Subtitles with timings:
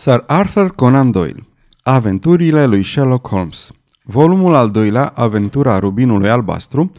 [0.00, 1.46] Sir Arthur Conan Doyle
[1.82, 3.70] Aventurile lui Sherlock Holmes
[4.02, 6.92] Volumul al doilea, Aventura Rubinului Albastru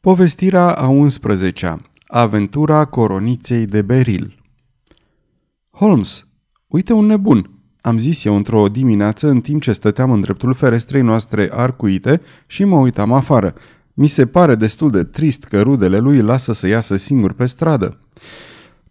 [0.00, 4.44] Povestirea a 11-a Aventura Coroniței de Beril
[5.70, 6.26] Holmes,
[6.66, 11.02] uite un nebun, am zis eu într-o dimineață în timp ce stăteam în dreptul ferestrei
[11.02, 13.54] noastre arcuite și mă uitam afară.
[13.94, 17.98] Mi se pare destul de trist că rudele lui lasă să iasă singur pe stradă.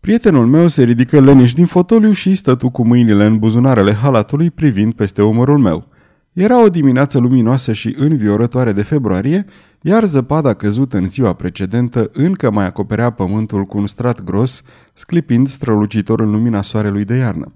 [0.05, 4.93] Prietenul meu se ridică leniș din fotoliu și stătu cu mâinile în buzunarele halatului privind
[4.93, 5.87] peste umărul meu.
[6.33, 9.45] Era o dimineață luminoasă și înviorătoare de februarie,
[9.81, 14.61] iar zăpada căzută în ziua precedentă încă mai acoperea pământul cu un strat gros,
[14.93, 17.51] sclipind strălucitor în lumina soarelui de iarnă.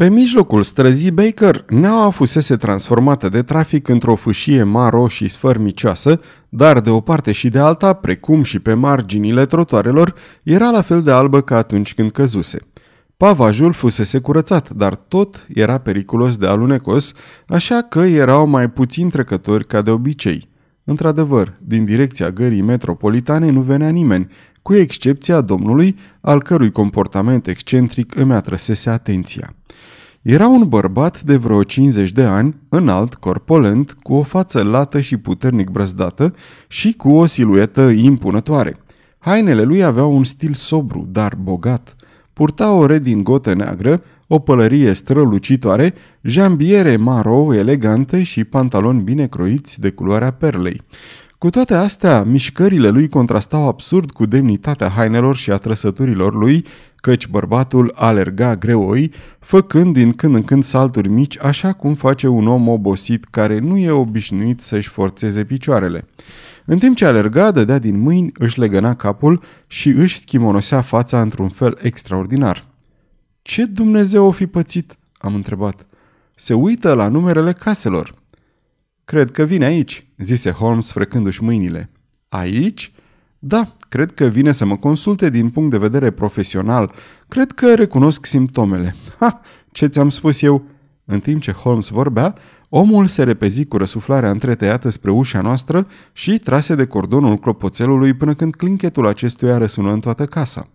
[0.00, 6.80] Pe mijlocul străzii Baker, neaua fusese transformată de trafic într-o fâșie maro și sfărmicioasă, dar
[6.80, 11.10] de o parte și de alta, precum și pe marginile trotoarelor, era la fel de
[11.10, 12.58] albă ca atunci când căzuse.
[13.16, 17.12] Pavajul fusese curățat, dar tot era periculos de alunecos,
[17.48, 20.48] așa că erau mai puțin trecători ca de obicei.
[20.84, 24.26] Într-adevăr, din direcția gării metropolitane nu venea nimeni,
[24.62, 29.54] cu excepția domnului, al cărui comportament excentric îmi atrăsese atenția.
[30.22, 35.16] Era un bărbat de vreo 50 de ani, înalt, corpolent, cu o față lată și
[35.16, 36.34] puternic brăzdată
[36.68, 38.76] și cu o siluetă impunătoare.
[39.18, 41.96] Hainele lui aveau un stil sobru, dar bogat.
[42.32, 49.90] Purta o redingotă neagră, o pălărie strălucitoare, jambiere maro elegante și pantaloni bine croiți de
[49.90, 50.82] culoarea perlei.
[51.40, 57.26] Cu toate astea, mișcările lui contrastau absurd cu demnitatea hainelor și a trăsăturilor lui, căci
[57.26, 62.68] bărbatul alerga greoi, făcând din când în când salturi mici, așa cum face un om
[62.68, 66.06] obosit care nu e obișnuit să-și forțeze picioarele.
[66.64, 71.48] În timp ce alerga, dădea din mâini, își legăna capul și își schimonosea fața într-un
[71.48, 72.66] fel extraordinar.
[73.42, 75.86] Ce Dumnezeu o fi pățit?" am întrebat.
[76.34, 78.18] Se uită la numerele caselor.
[79.10, 81.88] Cred că vine aici," zise Holmes frecându-și mâinile.
[82.28, 82.92] Aici?"
[83.38, 86.92] Da, cred că vine să mă consulte din punct de vedere profesional.
[87.28, 88.96] Cred că recunosc simptomele.
[89.18, 89.40] Ha,
[89.72, 90.64] ce ți-am spus eu?"
[91.04, 92.34] În timp ce Holmes vorbea,
[92.68, 98.34] omul se repezi cu răsuflarea întretăiată spre ușa noastră și trase de cordonul clopoțelului până
[98.34, 100.68] când clinchetul acestuia răsună în toată casa.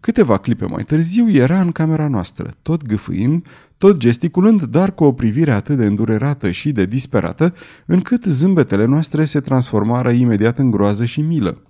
[0.00, 3.46] Câteva clipe mai târziu era în camera noastră, tot gâfâind,
[3.78, 7.54] tot gesticulând, dar cu o privire atât de îndurerată și de disperată,
[7.86, 11.62] încât zâmbetele noastre se transformară imediat în groază și milă.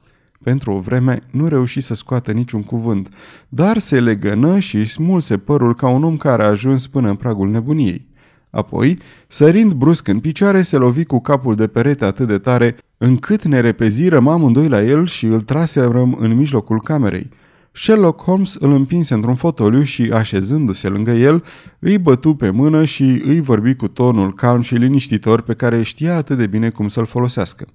[0.42, 3.08] Pentru o vreme nu reuși să scoată niciun cuvânt,
[3.48, 7.50] dar se legănă și smulse părul ca un om care a ajuns până în pragul
[7.50, 8.06] nebuniei.
[8.50, 13.44] Apoi, sărind brusc în picioare, se lovi cu capul de perete atât de tare, încât
[13.44, 17.30] ne repezirăm amândoi la el și îl traserăm în mijlocul camerei.
[17.80, 21.44] Sherlock Holmes îl împinse într-un fotoliu și, așezându-se lângă el,
[21.78, 26.16] îi bătu pe mână și îi vorbi cu tonul calm și liniștitor pe care știa
[26.16, 27.66] atât de bine cum să-l folosească.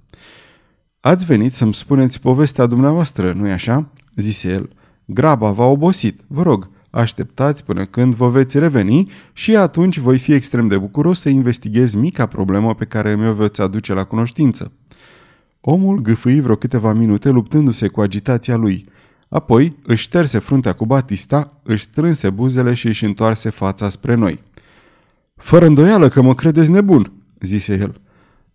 [1.00, 4.70] Ați venit să-mi spuneți povestea dumneavoastră, nu-i așa?" zise el.
[5.06, 10.34] Graba v-a obosit, vă rog, așteptați până când vă veți reveni și atunci voi fi
[10.34, 14.72] extrem de bucuros să investighez mica problemă pe care mi-o veți aduce la cunoștință."
[15.66, 18.86] Omul gâfâi vreo câteva minute luptându-se cu agitația lui–
[19.34, 24.44] Apoi își șterse fruntea cu Batista, își strânse buzele și își întoarse fața spre noi.
[25.36, 28.02] Fără îndoială că mă credeți nebun, zise el.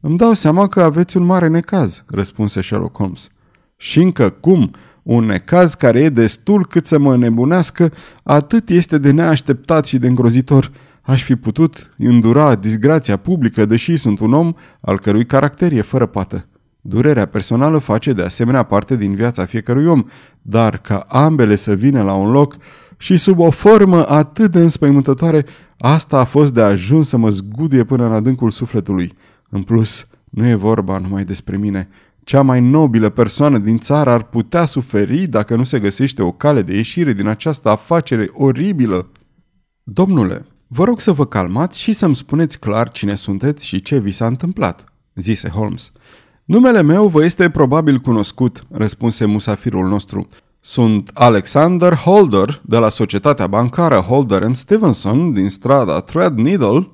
[0.01, 3.29] Îmi dau seama că aveți un mare necaz, răspunse Sherlock Holmes.
[3.77, 4.71] Și încă cum?
[5.03, 10.07] Un necaz care e destul cât să mă nebunească, atât este de neașteptat și de
[10.07, 10.73] îngrozitor.
[11.03, 16.07] Aș fi putut îndura disgrația publică, deși sunt un om al cărui caracter e fără
[16.07, 16.47] pată.
[16.89, 20.05] Durerea personală face de asemenea parte din viața fiecărui om,
[20.43, 22.57] dar ca ambele să vină la un loc
[22.97, 25.47] și sub o formă atât de înspăimântătoare,
[25.79, 29.13] asta a fost de ajuns să mă zguduie până în adâncul sufletului.
[29.49, 31.89] În plus, nu e vorba numai despre mine.
[32.25, 36.63] Cea mai nobilă persoană din țară ar putea suferi dacă nu se găsește o cale
[36.63, 39.11] de ieșire din această afacere oribilă.
[39.83, 44.11] Domnule, vă rog să vă calmați și să-mi spuneți clar cine sunteți și ce vi
[44.11, 44.85] s-a întâmplat,
[45.15, 45.93] zise Holmes.
[46.49, 50.29] Numele meu vă este probabil cunoscut, răspunse musafirul nostru.
[50.61, 56.89] Sunt Alexander Holder, de la societatea bancară Holder Stevenson, din strada Threadneedle.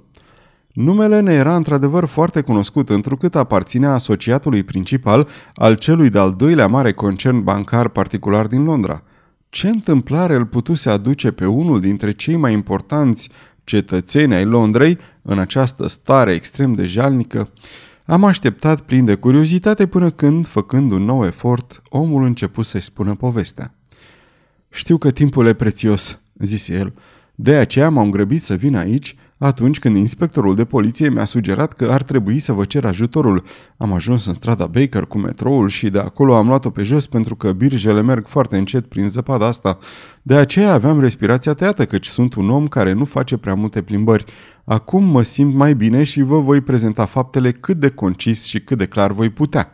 [0.72, 6.92] Numele ne era într-adevăr foarte cunoscut, întrucât aparținea asociatului principal al celui de-al doilea mare
[6.92, 9.02] concern bancar particular din Londra.
[9.48, 13.30] Ce întâmplare îl putuse aduce pe unul dintre cei mai importanți
[13.64, 17.48] cetățeni ai Londrei în această stare extrem de jalnică?
[18.06, 23.14] Am așteptat plin de curiozitate până când, făcând un nou efort, omul început să-și spună
[23.14, 23.74] povestea.
[24.70, 26.94] Știu că timpul e prețios, zise el,
[27.34, 31.84] De aceea m-am grăbit să vin aici atunci când inspectorul de poliție mi-a sugerat că
[31.90, 33.44] ar trebui să vă cer ajutorul.
[33.76, 37.36] Am ajuns în strada Baker cu metroul și de acolo am luat-o pe jos pentru
[37.36, 39.78] că birjele merg foarte încet prin zăpada asta.
[40.22, 44.24] De aceea aveam respirația tăiată căci sunt un om care nu face prea multe plimbări.
[44.64, 48.78] Acum mă simt mai bine și vă voi prezenta faptele cât de concis și cât
[48.78, 49.73] de clar voi putea.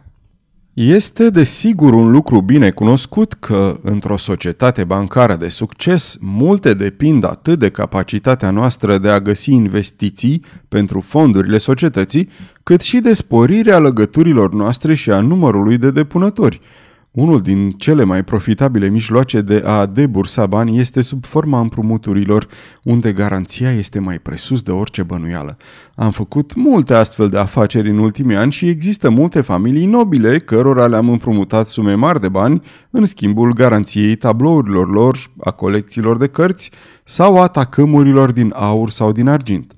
[0.82, 7.58] Este desigur un lucru bine cunoscut că, într-o societate bancară de succes, multe depind atât
[7.58, 12.28] de capacitatea noastră de a găsi investiții pentru fondurile societății,
[12.62, 16.60] cât și de sporirea legăturilor noastre și a numărului de depunători–
[17.10, 22.48] unul din cele mai profitabile mijloace de a debursa bani este sub forma împrumuturilor,
[22.82, 25.56] unde garanția este mai presus de orice bănuială.
[25.94, 30.86] Am făcut multe astfel de afaceri în ultimii ani și există multe familii nobile cărora
[30.86, 32.60] le-am împrumutat sume mari de bani
[32.90, 36.70] în schimbul garanției tablourilor lor, a colecțiilor de cărți
[37.04, 39.74] sau a tacămurilor din aur sau din argint.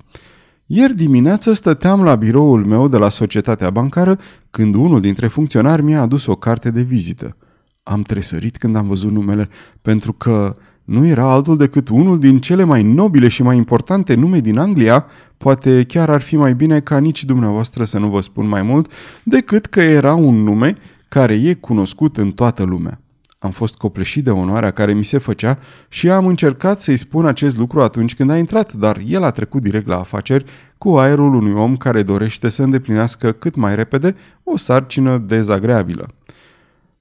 [0.65, 4.19] Ieri dimineață stăteam la biroul meu de la societatea bancară
[4.51, 7.37] când unul dintre funcționari mi-a adus o carte de vizită.
[7.83, 9.49] Am tresărit când am văzut numele,
[9.81, 14.39] pentru că nu era altul decât unul din cele mai nobile și mai importante nume
[14.39, 15.05] din Anglia,
[15.37, 18.91] poate chiar ar fi mai bine ca nici dumneavoastră să nu vă spun mai mult,
[19.23, 20.73] decât că era un nume
[21.07, 23.02] care e cunoscut în toată lumea.
[23.43, 25.57] Am fost copleșit de onoarea care mi se făcea
[25.87, 29.61] și am încercat să-i spun acest lucru atunci când a intrat, dar el a trecut
[29.61, 30.45] direct la afaceri
[30.77, 36.07] cu aerul unui om care dorește să îndeplinească cât mai repede o sarcină dezagreabilă.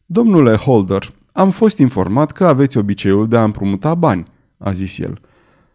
[0.06, 4.26] Domnule Holder, am fost informat că aveți obiceiul de a împrumuta bani,
[4.58, 5.20] a zis el.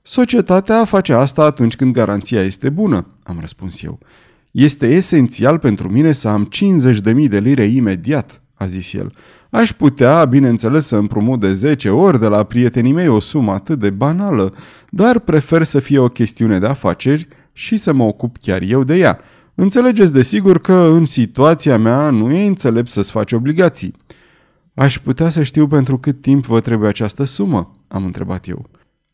[0.01, 3.99] Societatea face asta atunci când garanția este bună, am răspuns eu.
[4.51, 6.49] Este esențial pentru mine să am
[7.15, 9.11] 50.000 de lire imediat, a zis el.
[9.49, 13.79] Aș putea, bineînțeles, să împrumut de 10 ori de la prietenii mei o sumă atât
[13.79, 14.53] de banală,
[14.89, 18.95] dar prefer să fie o chestiune de afaceri și să mă ocup chiar eu de
[18.95, 19.19] ea.
[19.55, 23.93] Înțelegeți desigur că în situația mea nu e înțelept să-ți faci obligații.
[24.73, 27.75] Aș putea să știu pentru cât timp vă trebuie această sumă?
[27.87, 28.69] Am întrebat eu.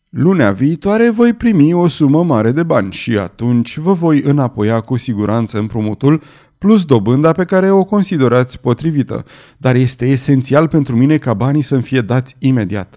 [0.09, 4.97] Lunea viitoare voi primi o sumă mare de bani și atunci vă voi înapoia cu
[4.97, 6.21] siguranță împrumutul
[6.63, 9.25] plus dobânda pe care o considerați potrivită,
[9.57, 12.95] dar este esențial pentru mine ca banii să-mi fie dați imediat.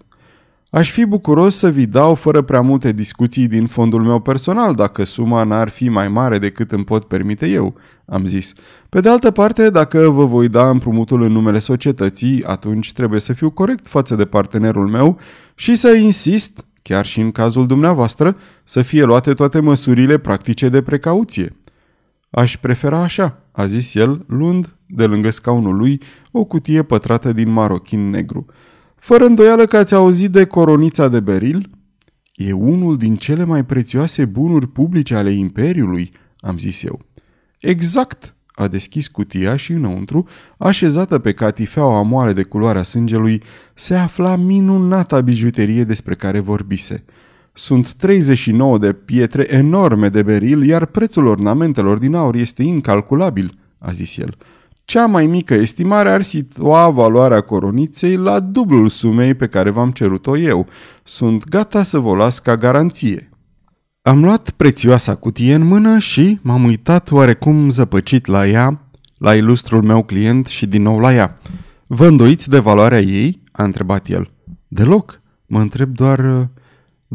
[0.70, 5.04] Aș fi bucuros să vi dau fără prea multe discuții din fondul meu personal dacă
[5.04, 7.74] suma n-ar fi mai mare decât îmi pot permite eu,
[8.04, 8.52] am zis.
[8.88, 13.32] Pe de altă parte, dacă vă voi da împrumutul în numele societății, atunci trebuie să
[13.32, 15.18] fiu corect față de partenerul meu
[15.54, 20.82] și să insist, chiar și în cazul dumneavoastră, să fie luate toate măsurile practice de
[20.82, 21.52] precauție.
[22.30, 26.00] Aș prefera așa, a zis el, luând de lângă scaunul lui
[26.30, 28.46] o cutie pătrată din marochin negru.
[28.96, 31.70] Fără îndoială că ați auzit de coronița de beril?
[32.34, 37.00] E unul din cele mai prețioase bunuri publice ale Imperiului, am zis eu.
[37.60, 40.26] Exact, a deschis cutia și înăuntru,
[40.58, 43.42] așezată pe catifeaua moale de culoarea sângelui,
[43.74, 47.04] se afla minunata bijuterie despre care vorbise–
[47.58, 53.90] sunt 39 de pietre enorme de beril, iar prețul ornamentelor din aur este incalculabil, a
[53.90, 54.36] zis el.
[54.84, 60.36] Cea mai mică estimare ar situa valoarea coroniței la dublul sumei pe care v-am cerut-o
[60.36, 60.66] eu.
[61.02, 63.30] Sunt gata să vă las ca garanție.
[64.02, 68.80] Am luat prețioasa cutie în mână și m-am uitat oarecum zăpăcit la ea,
[69.18, 71.38] la ilustrul meu client și din nou la ea.
[71.86, 74.30] Vă îndoiți de valoarea ei?" a întrebat el.
[74.68, 75.20] Deloc.
[75.46, 76.50] Mă întreb doar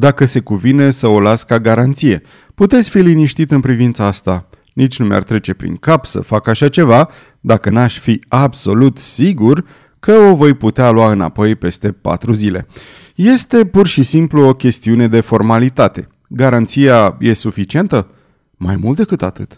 [0.01, 2.21] dacă se cuvine să o las ca garanție.
[2.55, 4.47] Puteți fi liniștit în privința asta.
[4.73, 9.65] Nici nu mi-ar trece prin cap să fac așa ceva dacă n-aș fi absolut sigur
[9.99, 12.67] că o voi putea lua înapoi peste patru zile.
[13.15, 16.07] Este pur și simplu o chestiune de formalitate.
[16.27, 18.07] Garanția e suficientă?
[18.57, 19.57] Mai mult decât atât.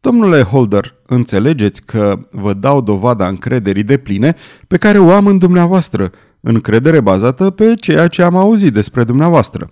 [0.00, 4.34] Domnule Holder, înțelegeți că vă dau dovada încrederii de pline
[4.66, 9.70] pe care o am în dumneavoastră– încredere bazată pe ceea ce am auzit despre dumneavoastră.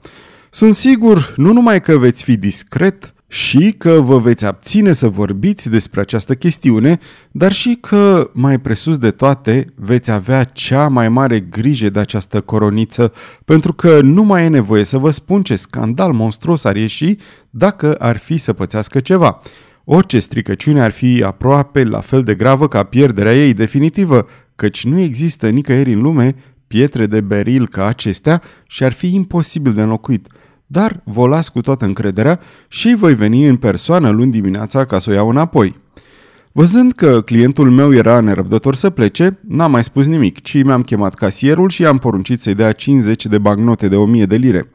[0.50, 5.70] Sunt sigur nu numai că veți fi discret și că vă veți abține să vorbiți
[5.70, 6.98] despre această chestiune,
[7.30, 12.40] dar și că, mai presus de toate, veți avea cea mai mare grijă de această
[12.40, 13.12] coroniță,
[13.44, 17.16] pentru că nu mai e nevoie să vă spun ce scandal monstruos ar ieși
[17.50, 19.40] dacă ar fi să pățească ceva.
[19.84, 24.98] Orice stricăciune ar fi aproape la fel de gravă ca pierderea ei definitivă, căci nu
[25.00, 26.34] există nicăieri în lume
[26.66, 30.28] pietre de beril ca acestea și ar fi imposibil de înlocuit.
[30.66, 35.10] Dar vă las cu toată încrederea și voi veni în persoană luni dimineața ca să
[35.10, 35.84] o iau înapoi.
[36.52, 41.14] Văzând că clientul meu era nerăbdător să plece, n-am mai spus nimic, ci mi-am chemat
[41.14, 44.70] casierul și i-am poruncit să-i dea 50 de bagnote de 1000 de lire.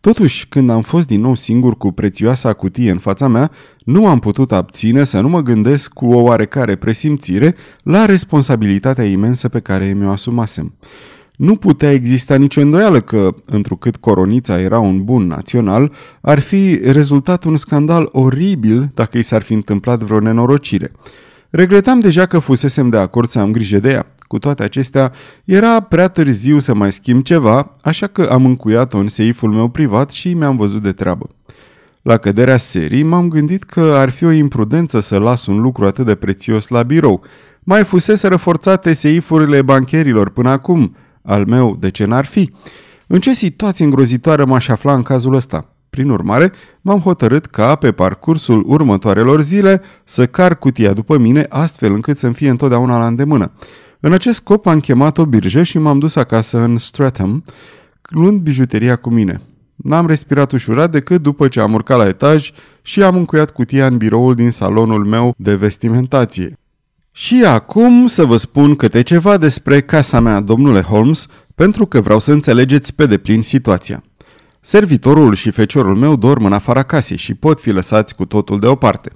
[0.00, 3.50] Totuși, când am fost din nou singur cu prețioasa cutie în fața mea,
[3.84, 9.48] nu am putut abține să nu mă gândesc cu o oarecare presimțire la responsabilitatea imensă
[9.48, 10.74] pe care mi-o asumasem.
[11.40, 17.44] Nu putea exista nicio îndoială că, întrucât coronița era un bun național, ar fi rezultat
[17.44, 20.92] un scandal oribil dacă i s-ar fi întâmplat vreo nenorocire.
[21.50, 24.14] Regretam deja că fusesem de acord să am grijă de ea.
[24.18, 25.12] Cu toate acestea,
[25.44, 30.10] era prea târziu să mai schimb ceva, așa că am încuiat-o în seiful meu privat
[30.10, 31.30] și mi-am văzut de treabă.
[32.02, 36.06] La căderea serii, m-am gândit că ar fi o imprudență să las un lucru atât
[36.06, 37.22] de prețios la birou.
[37.60, 40.94] Mai fusese răforțate seifurile bancherilor până acum.
[41.22, 42.52] Al meu, de ce n-ar fi?
[43.06, 45.74] În ce situație îngrozitoare m-aș afla în cazul ăsta?
[45.90, 51.92] Prin urmare, m-am hotărât ca, pe parcursul următoarelor zile, să car cutia după mine, astfel
[51.92, 53.50] încât să-mi fie întotdeauna la îndemână.
[54.00, 57.42] În acest scop am chemat o birjă și m-am dus acasă în Stratham,
[58.02, 59.40] luând bijuteria cu mine.
[59.76, 62.50] N-am respirat ușurat decât după ce am urcat la etaj
[62.82, 66.59] și am încuiat cutia în biroul din salonul meu de vestimentație.
[67.20, 72.18] Și acum să vă spun câte ceva despre casa mea, domnule Holmes, pentru că vreau
[72.18, 74.02] să înțelegeți pe deplin situația.
[74.60, 79.10] Servitorul și feciorul meu dorm în afara casei și pot fi lăsați cu totul deoparte.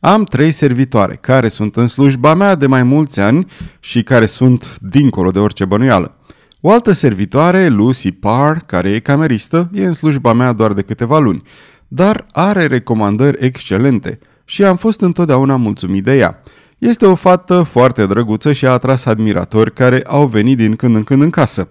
[0.00, 3.46] Am trei servitoare care sunt în slujba mea de mai mulți ani
[3.80, 6.16] și care sunt dincolo de orice bănuială.
[6.60, 11.18] O altă servitoare, Lucy Parr, care e cameristă, e în slujba mea doar de câteva
[11.18, 11.42] luni,
[11.88, 16.42] dar are recomandări excelente și am fost întotdeauna mulțumit de ea.
[16.78, 21.04] Este o fată foarte drăguță și a atras admiratori care au venit din când în
[21.04, 21.68] când în casă.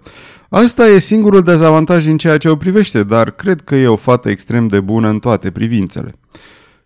[0.48, 4.28] Asta e singurul dezavantaj în ceea ce o privește, dar cred că e o fată
[4.28, 6.14] extrem de bună în toate privințele.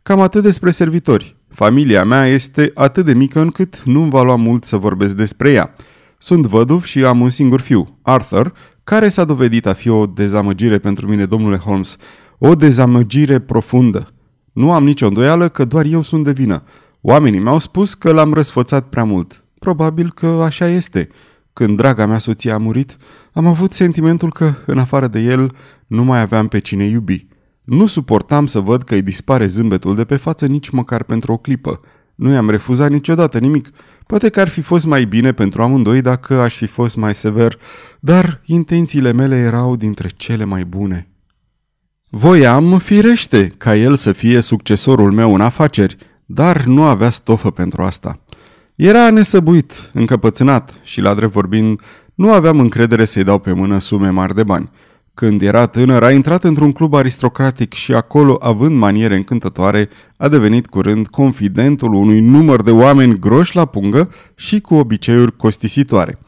[0.02, 1.36] Cam atât despre servitori.
[1.48, 5.74] Familia mea este atât de mică încât nu-mi va lua mult să vorbesc despre ea.
[6.18, 8.52] Sunt văduv și am un singur fiu, Arthur,
[8.84, 11.96] care s-a dovedit a fi o dezamăgire pentru mine, domnule Holmes.
[12.38, 14.08] O dezamăgire profundă.
[14.52, 16.62] Nu am nicio îndoială că doar eu sunt de vină.
[17.00, 19.44] Oamenii mi-au spus că l-am răsfățat prea mult.
[19.58, 21.08] Probabil că așa este.
[21.52, 22.96] Când draga mea soție a murit,
[23.32, 25.54] am avut sentimentul că, în afară de el,
[25.86, 27.26] nu mai aveam pe cine iubi.
[27.64, 31.36] Nu suportam să văd că îi dispare zâmbetul de pe față nici măcar pentru o
[31.36, 31.80] clipă.
[32.14, 33.70] Nu i-am refuzat niciodată nimic.
[34.06, 37.58] Poate că ar fi fost mai bine pentru amândoi dacă aș fi fost mai sever,
[38.00, 41.10] dar intențiile mele erau dintre cele mai bune.
[42.10, 45.96] Voiam, firește, ca el să fie succesorul meu în afaceri,
[46.32, 48.20] dar nu avea stofă pentru asta.
[48.74, 51.80] Era nesăbuit, încăpățânat și, la drept vorbind,
[52.14, 54.70] nu aveam încredere să-i dau pe mână sume mari de bani.
[55.14, 60.66] Când era tânăr, a intrat într-un club aristocratic și acolo, având maniere încântătoare, a devenit
[60.66, 66.18] curând confidentul unui număr de oameni groși la pungă și cu obiceiuri costisitoare.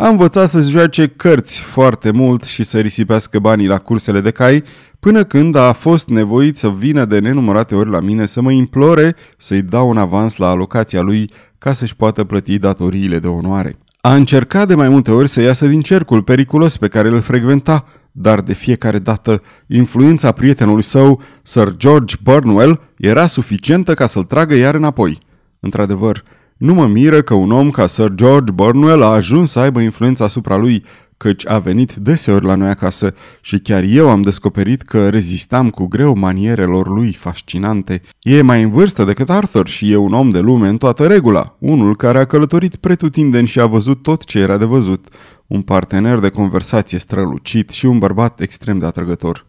[0.00, 4.64] A învățat să-ți joace cărți foarte mult și să risipească banii la cursele de cai,
[5.00, 9.16] până când a fost nevoit să vină de nenumărate ori la mine să mă implore
[9.36, 13.78] să-i dau un avans la alocația lui ca să-și poată plăti datoriile de onoare.
[14.00, 17.86] A încercat de mai multe ori să iasă din cercul periculos pe care îl frecventa,
[18.12, 24.54] dar de fiecare dată influența prietenului său, Sir George Burnwell, era suficientă ca să-l tragă
[24.54, 25.18] iar înapoi.
[25.60, 26.24] Într-adevăr,
[26.60, 30.24] nu mă miră că un om ca Sir George Burnwell a ajuns să aibă influența
[30.24, 30.84] asupra lui,
[31.16, 35.86] căci a venit deseori la noi acasă și chiar eu am descoperit că rezistam cu
[35.86, 38.02] greu manierelor lui fascinante.
[38.22, 41.56] E mai în vârstă decât Arthur și e un om de lume în toată regula,
[41.58, 45.08] unul care a călătorit pretutindeni și a văzut tot ce era de văzut,
[45.46, 49.44] un partener de conversație strălucit și un bărbat extrem de atrăgător.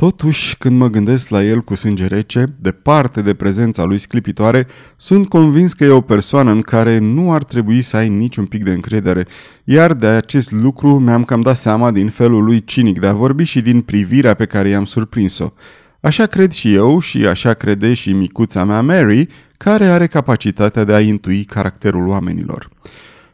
[0.00, 5.28] Totuși, când mă gândesc la el cu sânge rece, departe de prezența lui sclipitoare, sunt
[5.28, 8.70] convins că e o persoană în care nu ar trebui să ai niciun pic de
[8.70, 9.26] încredere,
[9.64, 13.44] iar de acest lucru mi-am cam dat seama din felul lui cinic de a vorbi
[13.44, 15.52] și din privirea pe care i-am surprins-o.
[16.00, 20.94] Așa cred și eu și așa crede și micuța mea Mary, care are capacitatea de
[20.94, 22.70] a intui caracterul oamenilor.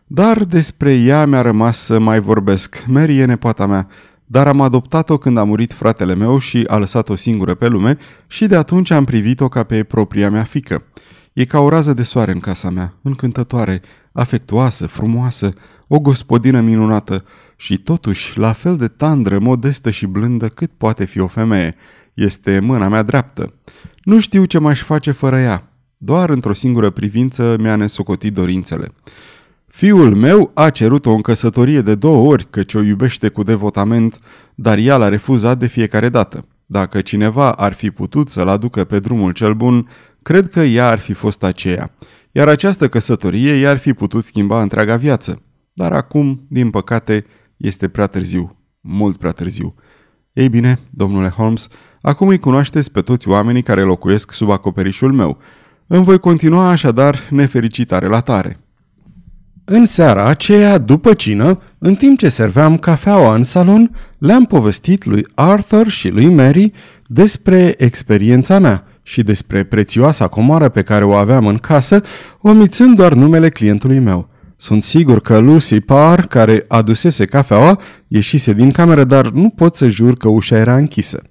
[0.06, 2.84] Dar despre ea mi-a rămas să mai vorbesc.
[2.86, 3.88] Mary e nepoata mea,
[4.34, 8.46] dar am adoptat-o când a murit fratele meu și a lăsat-o singură pe lume și
[8.46, 10.84] de atunci am privit-o ca pe propria mea fică.
[11.32, 15.52] E ca o rază de soare în casa mea, încântătoare, afectuoasă, frumoasă,
[15.88, 17.24] o gospodină minunată
[17.56, 21.74] și totuși la fel de tandră, modestă și blândă cât poate fi o femeie.
[22.14, 23.54] Este mâna mea dreaptă.
[24.02, 25.72] Nu știu ce m-aș face fără ea.
[25.96, 28.92] Doar într-o singură privință mi-a nesocotit dorințele.
[29.76, 34.18] Fiul meu a cerut-o în căsătorie de două ori, căci o iubește cu devotament,
[34.54, 36.46] dar ea l-a refuzat de fiecare dată.
[36.66, 39.88] Dacă cineva ar fi putut să-l aducă pe drumul cel bun,
[40.22, 41.94] cred că ea ar fi fost aceea.
[42.32, 45.42] Iar această căsătorie i-ar fi putut schimba întreaga viață.
[45.72, 47.24] Dar acum, din păcate,
[47.56, 49.74] este prea târziu, mult prea târziu.
[50.32, 51.68] Ei bine, domnule Holmes,
[52.00, 55.38] acum îi cunoașteți pe toți oamenii care locuiesc sub acoperișul meu.
[55.86, 58.63] Îmi voi continua așadar nefericita relatare.
[59.66, 65.26] În seara aceea, după cină, în timp ce serveam cafeaua în salon, le-am povestit lui
[65.34, 66.72] Arthur și lui Mary
[67.06, 72.02] despre experiența mea și despre prețioasa comoară pe care o aveam în casă,
[72.40, 74.28] omițând doar numele clientului meu.
[74.56, 79.88] Sunt sigur că Lucy Parr, care adusese cafeaua, ieșise din cameră, dar nu pot să
[79.88, 81.22] jur că ușa era închisă.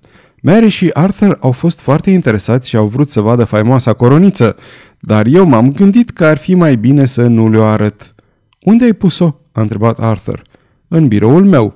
[0.42, 4.56] Mary și Arthur au fost foarte interesați și au vrut să vadă faimoasa coroniță,
[5.00, 8.12] dar eu m-am gândit că ar fi mai bine să nu le-o arăt.
[8.63, 10.41] Unde ai pus-o?" a întrebat Arthur.
[10.88, 11.75] În biroul meu."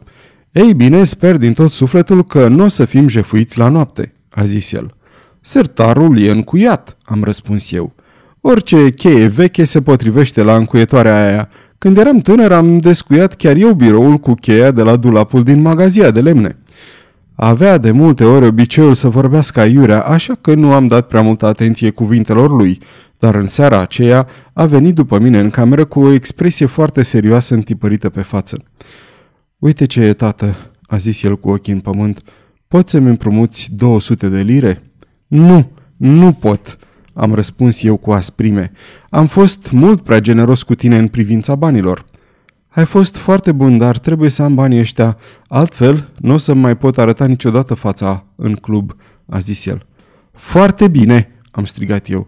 [0.51, 4.43] Ei bine, sper din tot sufletul că nu o să fim jefuiți la noapte," a
[4.43, 4.95] zis el.
[5.41, 7.95] Sertarul e încuiat, am răspuns eu.
[8.41, 11.49] Orice cheie veche se potrivește la încuietoarea aia.
[11.77, 16.11] Când eram tânăr am descuiat chiar eu biroul cu cheia de la dulapul din magazia
[16.11, 16.57] de lemne.
[17.35, 21.45] Avea de multe ori obiceiul să vorbească aiurea, așa că nu am dat prea multă
[21.45, 22.79] atenție cuvintelor lui,
[23.19, 27.53] dar în seara aceea a venit după mine în cameră cu o expresie foarte serioasă
[27.53, 28.63] întipărită pe față.
[29.57, 32.21] Uite ce e, tată, a zis el cu ochii în pământ.
[32.67, 34.81] Poți să-mi împrumuți 200 de lire?
[35.27, 36.77] Nu, nu pot,
[37.13, 38.71] am răspuns eu cu asprime.
[39.09, 42.05] Am fost mult prea generos cu tine în privința banilor.
[42.67, 45.17] Ai fost foarte bun, dar trebuie să am banii ăștia.
[45.47, 48.95] Altfel, nu o să mai pot arăta niciodată fața în club,
[49.25, 49.85] a zis el.
[50.31, 52.27] Foarte bine, am strigat eu.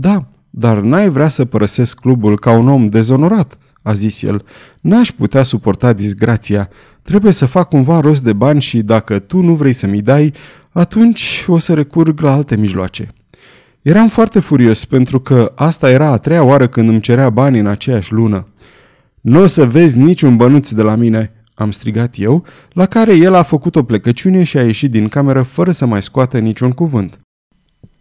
[0.00, 4.44] Da, dar n-ai vrea să părăsesc clubul ca un om dezonorat, a zis el.
[4.80, 6.68] N-aș putea suporta disgrația.
[7.02, 10.34] Trebuie să fac cumva rost de bani și dacă tu nu vrei să mi dai,
[10.70, 13.08] atunci o să recurg la alte mijloace.
[13.82, 17.66] Eram foarte furios pentru că asta era a treia oară când îmi cerea bani în
[17.66, 18.48] aceeași lună.
[19.20, 23.34] Nu o să vezi niciun bănuț de la mine, am strigat eu, la care el
[23.34, 27.18] a făcut o plecăciune și a ieșit din cameră fără să mai scoată niciun cuvânt.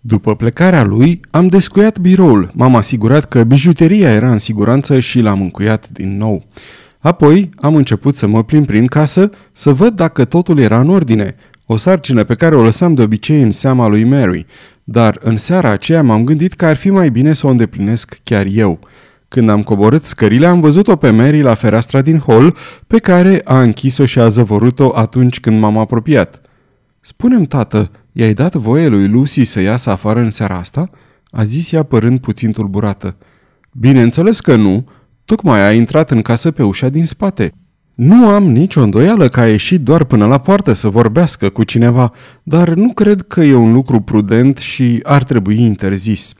[0.01, 5.41] După plecarea lui, am descuiat biroul, m-am asigurat că bijuteria era în siguranță și l-am
[5.41, 6.45] încuiat din nou.
[6.99, 11.35] Apoi am început să mă plimb prin casă să văd dacă totul era în ordine,
[11.65, 14.45] o sarcină pe care o lăsam de obicei în seama lui Mary,
[14.83, 18.45] dar în seara aceea m-am gândit că ar fi mai bine să o îndeplinesc chiar
[18.51, 18.79] eu.
[19.27, 22.55] Când am coborât scările, am văzut-o pe Mary la fereastra din hol,
[22.87, 26.41] pe care a închis-o și a zăvorât-o atunci când m-am apropiat.
[26.99, 30.89] Spune-mi, tată, i-ai dat voie lui Lucy să iasă afară în seara asta?"
[31.31, 33.17] a zis ea părând puțin tulburată.
[33.71, 34.87] Bineînțeles că nu,
[35.25, 37.53] tocmai a intrat în casă pe ușa din spate.
[37.95, 42.11] Nu am nicio îndoială că a ieșit doar până la poartă să vorbească cu cineva,
[42.43, 46.33] dar nu cred că e un lucru prudent și ar trebui interzis.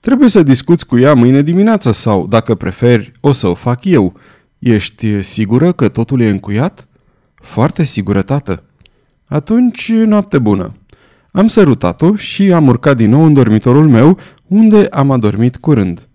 [0.00, 4.14] Trebuie să discuți cu ea mâine dimineață sau, dacă preferi, o să o fac eu.
[4.58, 6.88] Ești sigură că totul e încuiat?
[7.34, 8.62] Foarte sigură, tată.
[9.26, 10.74] Atunci, noapte bună.
[11.30, 16.08] Am sărutat-o și am urcat din nou în dormitorul meu, unde am adormit curând.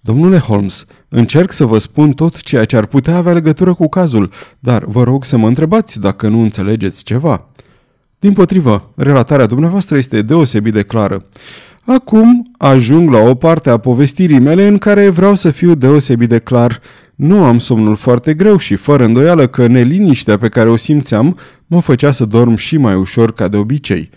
[0.00, 4.30] Domnule Holmes, încerc să vă spun tot ceea ce ar putea avea legătură cu cazul,
[4.58, 7.48] dar vă rog să mă întrebați dacă nu înțelegeți ceva.
[8.18, 11.24] Din potrivă, relatarea dumneavoastră este deosebit de clară.
[11.84, 16.38] Acum ajung la o parte a povestirii mele în care vreau să fiu deosebit de
[16.38, 16.80] clar.
[17.14, 21.80] Nu am somnul foarte greu și fără îndoială că neliniștea pe care o simțeam mă
[21.80, 24.10] făcea să dorm și mai ușor ca de obicei.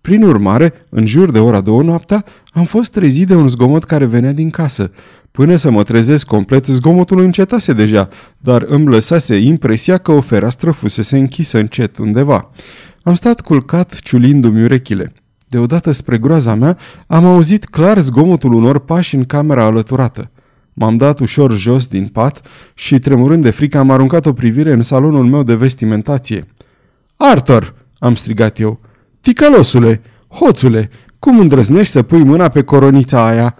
[0.00, 4.04] Prin urmare, în jur de ora două noaptea, am fost trezit de un zgomot care
[4.04, 4.90] venea din casă.
[5.30, 8.08] Până să mă trezesc complet, zgomotul încetase deja,
[8.38, 12.50] dar îmi lăsase impresia că o fereastră fusese închisă încet undeva.
[13.02, 15.12] Am stat culcat ciulindu-mi urechile.
[15.48, 20.30] Deodată, spre groaza mea, am auzit clar zgomotul unor pași în camera alăturată.
[20.72, 24.82] M-am dat ușor jos din pat și, tremurând de frică, am aruncat o privire în
[24.82, 26.46] salonul meu de vestimentație.
[27.16, 28.80] Arthur!" am strigat eu.
[29.28, 30.00] Ticălosule!
[30.28, 30.90] Hoțule!
[31.18, 33.56] Cum îndrăznești să pui mâna pe coronița aia?"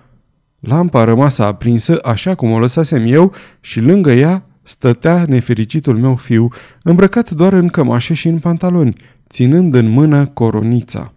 [0.60, 6.48] Lampa rămasă aprinsă, așa cum o lăsasem eu, și lângă ea stătea nefericitul meu fiu,
[6.82, 8.96] îmbrăcat doar în cămașe și în pantaloni,
[9.28, 11.12] ținând în mână coronița.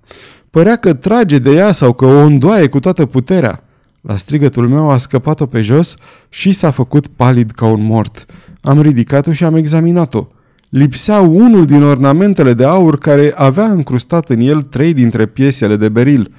[0.50, 3.64] Părea că trage de ea sau că o îndoaie cu toată puterea.
[4.02, 5.96] La strigătul meu a scăpat-o pe jos
[6.30, 8.26] și s-a făcut palid ca un mort.
[8.62, 10.28] Am ridicat-o și am examinat-o.
[10.72, 15.90] Lipsea unul din ornamentele de aur care avea încrustat în el trei dintre piesele de
[15.90, 16.34] beril.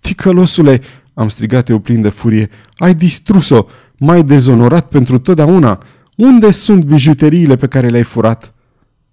[0.00, 0.80] Ticălosule,
[1.14, 2.48] am strigat eu plin de furie.
[2.76, 3.66] Ai distrus-o!
[3.98, 5.82] M-ai dezonorat pentru totdeauna!
[6.16, 8.54] Unde sunt bijuteriile pe care le-ai furat?"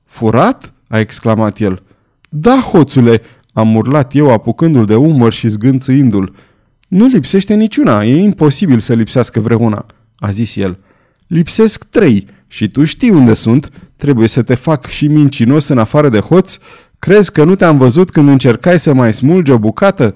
[0.06, 1.84] Furat?" a exclamat el.
[2.30, 3.22] Da, hoțule!"
[3.54, 6.36] am urlat eu apucându-l de umăr și zgânțâindu-l.
[6.88, 9.86] Nu lipsește niciuna, e imposibil să lipsească vreuna,"
[10.16, 10.80] a zis el.
[11.28, 16.10] Lipsesc trei și tu știi unde sunt, trebuie să te fac și mincinos în afară
[16.10, 16.58] de hoț
[17.00, 20.16] Crezi că nu te-am văzut când încercai să mai smulgi o bucată?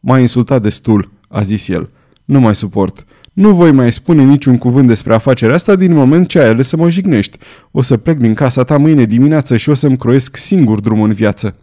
[0.00, 1.90] M-a insultat destul, a zis el.
[2.24, 3.06] Nu mai suport.
[3.32, 6.76] Nu voi mai spune niciun cuvânt despre afacerea asta din moment ce ai ales să
[6.76, 7.38] mă jignești.
[7.70, 11.12] O să plec din casa ta mâine dimineață și o să-mi croiesc singur drumul în
[11.12, 11.56] viață.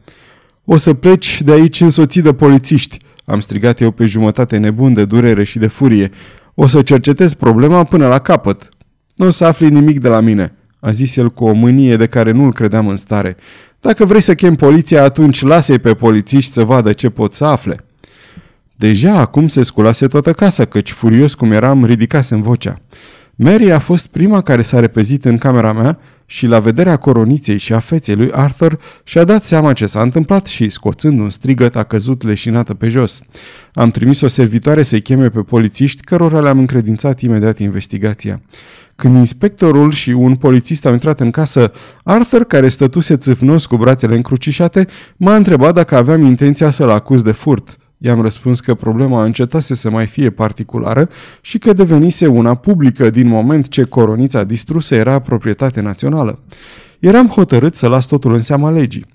[0.65, 5.05] O să pleci de aici însoțit de polițiști, am strigat eu pe jumătate nebun de
[5.05, 6.11] durere și de furie.
[6.53, 8.69] O să cercetez problema până la capăt.
[9.15, 12.05] Nu o să afli nimic de la mine, a zis el cu o mânie de
[12.05, 13.37] care nu-l credeam în stare.
[13.81, 17.83] Dacă vrei să chem poliția, atunci lasă-i pe polițiști să vadă ce pot să afle.
[18.75, 22.81] Deja acum se sculase toată casa, căci furios cum eram, ridicasem vocea.
[23.35, 27.73] Mary a fost prima care s-a repezit în camera mea și la vederea coroniței și
[27.73, 31.83] a feței lui Arthur și-a dat seama ce s-a întâmplat și, scoțând un strigăt, a
[31.83, 33.21] căzut leșinată pe jos.
[33.73, 38.41] Am trimis o servitoare să-i cheme pe polițiști, cărora le-am încredințat imediat investigația.
[38.99, 41.71] Când inspectorul și un polițist au intrat în casă,
[42.03, 47.31] Arthur, care stătuse țâfnos cu brațele încrucișate, m-a întrebat dacă aveam intenția să-l acuz de
[47.31, 47.77] furt.
[47.97, 51.09] I-am răspuns că problema încetase să mai fie particulară
[51.41, 56.39] și că devenise una publică din moment ce coronița distrusă era proprietate națională.
[56.99, 59.05] Eram hotărât să las totul în seama legii.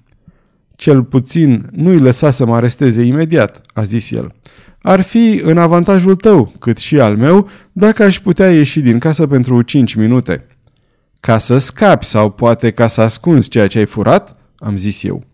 [0.76, 4.34] Cel puțin nu-i lăsa să mă aresteze imediat, a zis el.
[4.86, 9.26] Ar fi în avantajul tău, cât și al meu, dacă aș putea ieși din casă
[9.26, 10.46] pentru 5 minute.
[11.20, 14.36] Ca să scapi sau poate ca să ascunzi ceea ce ai furat?
[14.58, 15.24] am zis eu.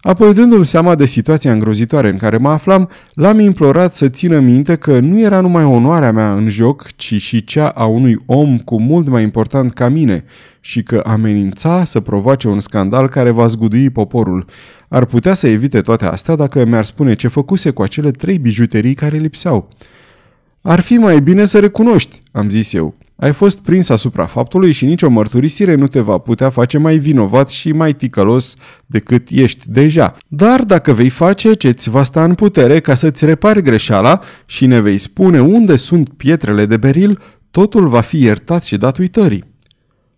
[0.00, 4.76] Apoi, dându-mi seama de situația îngrozitoare în care mă aflam, l-am implorat să țină minte
[4.76, 8.80] că nu era numai onoarea mea în joc, ci și cea a unui om cu
[8.80, 10.24] mult mai important ca mine
[10.60, 14.44] și că amenința să provoace un scandal care va zgudui poporul.
[14.88, 18.94] Ar putea să evite toate astea dacă mi-ar spune ce făcuse cu acele trei bijuterii
[18.94, 19.68] care lipseau.
[20.62, 22.94] Ar fi mai bine să recunoști, am zis eu.
[23.20, 27.50] Ai fost prins asupra faptului și nicio mărturisire nu te va putea face mai vinovat
[27.50, 30.16] și mai ticălos decât ești deja.
[30.28, 34.80] Dar dacă vei face ce-ți va sta în putere ca să-ți repari greșeala și ne
[34.80, 37.18] vei spune unde sunt pietrele de beril,
[37.50, 39.44] totul va fi iertat și dat uitării.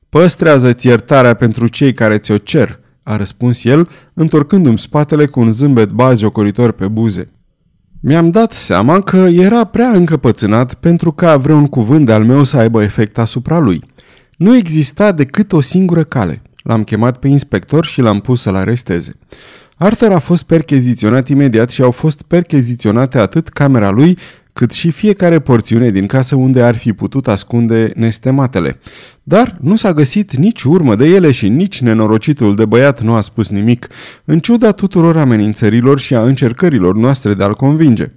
[0.09, 5.91] Păstrează-ți iertarea pentru cei care ți-o cer, a răspuns el, întorcându-mi spatele cu un zâmbet
[5.91, 7.40] bazjocoritor pe buze.
[8.03, 12.83] Mi-am dat seama că era prea încăpățânat pentru ca vreun cuvânt de-al meu să aibă
[12.83, 13.85] efect asupra lui.
[14.37, 16.43] Nu exista decât o singură cale.
[16.63, 19.13] L-am chemat pe inspector și l-am pus să-l aresteze.
[19.77, 24.19] Arthur a fost percheziționat imediat și au fost percheziționate atât camera lui,
[24.53, 28.79] cât și fiecare porțiune din casă unde ar fi putut ascunde nestematele.
[29.31, 33.21] Dar nu s-a găsit nici urmă de ele și nici nenorocitul de băiat nu a
[33.21, 33.87] spus nimic,
[34.25, 38.13] în ciuda tuturor amenințărilor și a încercărilor noastre de a-l convinge.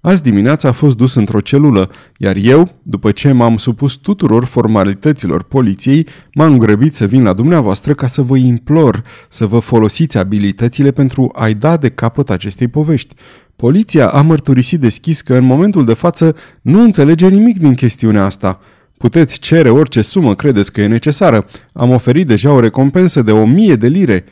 [0.00, 5.42] Azi dimineața a fost dus într-o celulă, iar eu, după ce m-am supus tuturor formalităților
[5.42, 10.90] poliției, m-am grăbit să vin la dumneavoastră ca să vă implor să vă folosiți abilitățile
[10.90, 13.14] pentru a-i da de capăt acestei povești.
[13.56, 18.60] Poliția a mărturisit deschis că în momentul de față nu înțelege nimic din chestiunea asta.
[18.98, 21.46] Puteți cere orice sumă credeți că e necesară.
[21.72, 24.24] Am oferit deja o recompensă de o mie de lire.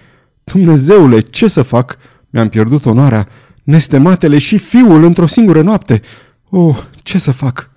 [0.45, 1.99] Dumnezeule, ce să fac?
[2.31, 3.29] Mi-am pierdut onoarea,
[3.63, 6.01] nestematele și fiul într-o singură noapte.
[6.51, 7.71] Oh, ce să fac?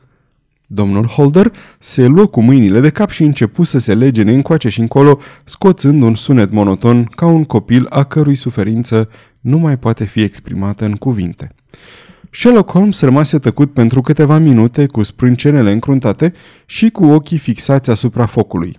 [0.68, 4.80] Domnul Holder se luă cu mâinile de cap și începu să se legene încoace și
[4.80, 10.22] încolo, scoțând un sunet monoton ca un copil a cărui suferință nu mai poate fi
[10.22, 11.52] exprimată în cuvinte.
[12.32, 16.34] Sherlock Holmes rămase tăcut pentru câteva minute cu sprâncenele încruntate
[16.66, 18.78] și cu ochii fixați asupra focului.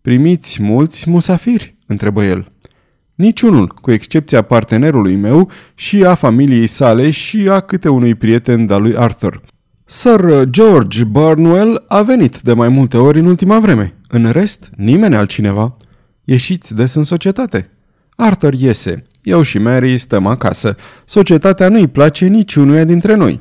[0.00, 2.52] Primiți mulți musafiri?" întrebă el.
[3.14, 8.82] Niciunul, cu excepția partenerului meu și a familiei sale și a câte unui prieten de-al
[8.82, 9.42] lui Arthur.
[9.84, 13.94] Sir George Barnwell a venit de mai multe ori în ultima vreme.
[14.08, 15.76] În rest, nimeni altcineva.
[16.24, 17.70] Ieșiți des în societate.
[18.16, 19.06] Arthur iese.
[19.28, 20.76] Eu și Mary stăm acasă.
[21.04, 23.40] Societatea nu-i place niciunuia dintre noi.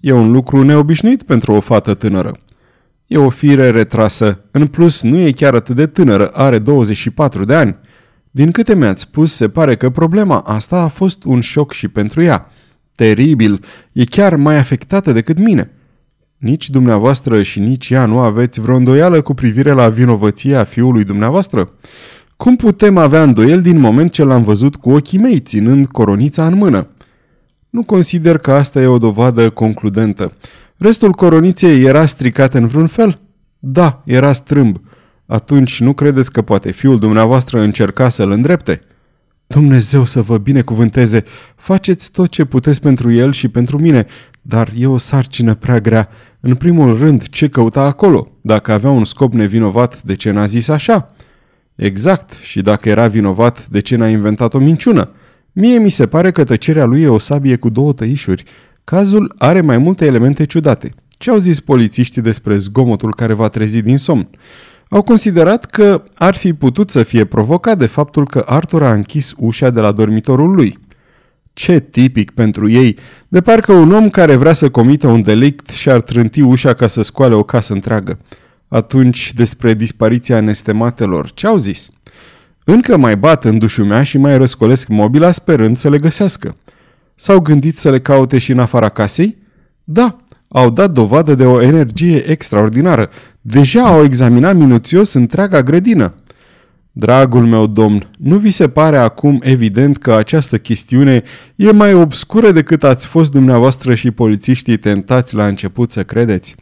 [0.00, 2.38] E un lucru neobișnuit pentru o fată tânără.
[3.06, 4.44] E o fire retrasă.
[4.50, 7.76] În plus, nu e chiar atât de tânără, are 24 de ani.
[8.30, 12.22] Din câte mi-ați spus, se pare că problema asta a fost un șoc și pentru
[12.22, 12.50] ea.
[12.94, 15.70] Teribil, e chiar mai afectată decât mine.
[16.36, 21.70] Nici dumneavoastră și nici ea nu aveți vreo îndoială cu privire la vinovăția fiului dumneavoastră?
[22.36, 26.54] Cum putem avea îndoiel din moment ce l-am văzut cu ochii mei, ținând coronița în
[26.54, 26.88] mână?
[27.70, 30.32] Nu consider că asta e o dovadă concludentă.
[30.76, 33.18] Restul coroniței era stricat în vreun fel?
[33.58, 34.80] Da, era strâmb.
[35.26, 38.80] Atunci nu credeți că poate fiul dumneavoastră încerca să-l îndrepte?
[39.46, 41.24] Dumnezeu să vă binecuvânteze!
[41.56, 44.06] Faceți tot ce puteți pentru el și pentru mine,
[44.42, 46.08] dar e o sarcină prea grea.
[46.40, 48.28] În primul rând, ce căuta acolo?
[48.40, 51.13] Dacă avea un scop nevinovat, de ce n-a zis așa?
[51.74, 55.10] Exact, și dacă era vinovat, de ce n-a inventat o minciună?
[55.52, 58.44] Mie mi se pare că tăcerea lui e o sabie cu două tăișuri.
[58.84, 60.94] Cazul are mai multe elemente ciudate.
[61.08, 64.28] Ce au zis polițiștii despre zgomotul care va trezi din somn?
[64.88, 69.34] Au considerat că ar fi putut să fie provocat de faptul că Arthur a închis
[69.36, 70.78] ușa de la dormitorul lui.
[71.52, 76.00] Ce tipic pentru ei, de parcă un om care vrea să comită un delict și-ar
[76.00, 78.18] trânti ușa ca să scoale o casă întreagă.
[78.74, 81.90] Atunci, despre dispariția nestematelor, ce au zis?
[82.64, 86.56] Încă mai bat în dușumea și mai răscolesc mobila sperând să le găsească.
[87.14, 89.38] S-au gândit să le caute și în afara casei?
[89.84, 90.16] Da,
[90.48, 93.10] au dat dovadă de o energie extraordinară.
[93.40, 96.14] Deja au examinat minuțios întreaga grădină.
[96.92, 101.22] Dragul meu domn, nu vi se pare acum evident că această chestiune
[101.56, 106.54] e mai obscură decât ați fost dumneavoastră și polițiștii tentați la început să credeți?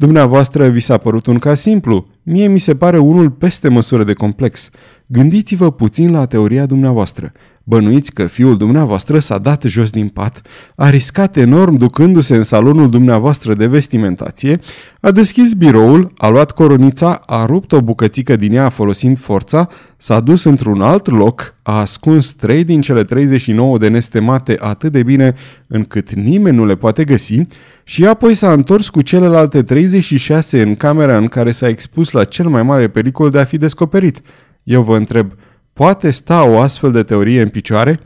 [0.00, 4.12] Dumneavoastră vi s-a părut un caz simplu, mie mi se pare unul peste măsură de
[4.12, 4.70] complex.
[5.06, 7.32] Gândiți-vă puțin la teoria dumneavoastră.
[7.70, 10.42] Bănuiți că fiul dumneavoastră s-a dat jos din pat,
[10.74, 14.60] a riscat enorm ducându-se în salonul dumneavoastră de vestimentație,
[15.00, 20.20] a deschis biroul, a luat coronița, a rupt o bucățică din ea folosind forța, s-a
[20.20, 25.34] dus într-un alt loc, a ascuns trei din cele 39 de nestemate atât de bine
[25.66, 27.46] încât nimeni nu le poate găsi
[27.84, 32.48] și apoi s-a întors cu celelalte 36 în camera în care s-a expus la cel
[32.48, 34.20] mai mare pericol de a fi descoperit.
[34.62, 35.32] Eu vă întreb,
[35.80, 38.00] Poate sta o astfel de teorie în picioare?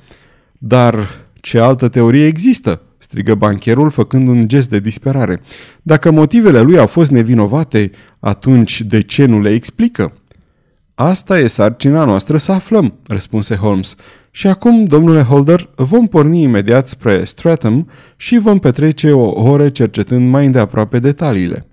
[0.58, 0.96] Dar
[1.40, 2.80] ce altă teorie există?
[2.98, 5.40] strigă bancherul făcând un gest de disperare.
[5.82, 10.12] Dacă motivele lui au fost nevinovate, atunci de ce nu le explică?
[10.94, 13.94] Asta e sarcina noastră să aflăm, răspunse Holmes.
[14.30, 20.30] Și acum, domnule Holder, vom porni imediat spre Stratham și vom petrece o oră cercetând
[20.30, 21.66] mai îndeaproape detaliile.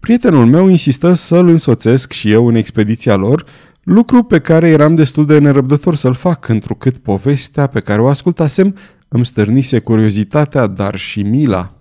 [0.00, 3.44] Prietenul meu insistă să-l însoțesc și eu în expediția lor,
[3.84, 8.76] Lucru pe care eram destul de nerăbdător să-l fac, întrucât povestea pe care o ascultasem
[9.08, 11.74] îmi stârnise curiozitatea, dar și mila.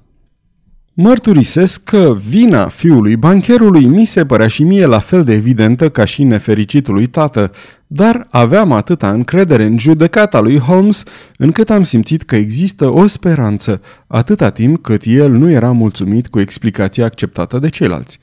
[0.93, 6.05] Mărturisesc că vina fiului bancherului mi se părea și mie la fel de evidentă ca
[6.05, 7.51] și nefericitului tată,
[7.87, 11.03] dar aveam atâta încredere în judecata lui Holmes
[11.37, 16.39] încât am simțit că există o speranță, atâta timp cât el nu era mulțumit cu
[16.39, 18.19] explicația acceptată de ceilalți.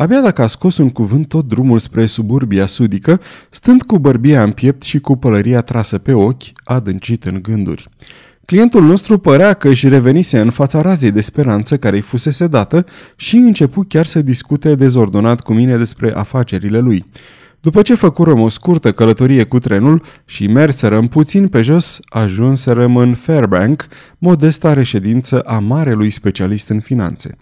[0.00, 4.50] Abia dacă a scos un cuvânt tot drumul spre suburbia sudică, stând cu bărbia în
[4.50, 7.88] piept și cu pălăria trasă pe ochi, adâncit în gânduri.
[8.44, 12.86] Clientul nostru părea că își revenise în fața razei de speranță care îi fusese dată
[13.16, 17.06] și începu chiar să discute dezordonat cu mine despre afacerile lui.
[17.60, 23.14] După ce făcurăm o scurtă călătorie cu trenul și merserăm puțin pe jos, ajunserăm în
[23.14, 23.86] Fairbank,
[24.18, 27.36] modesta reședință a marelui specialist în finanțe.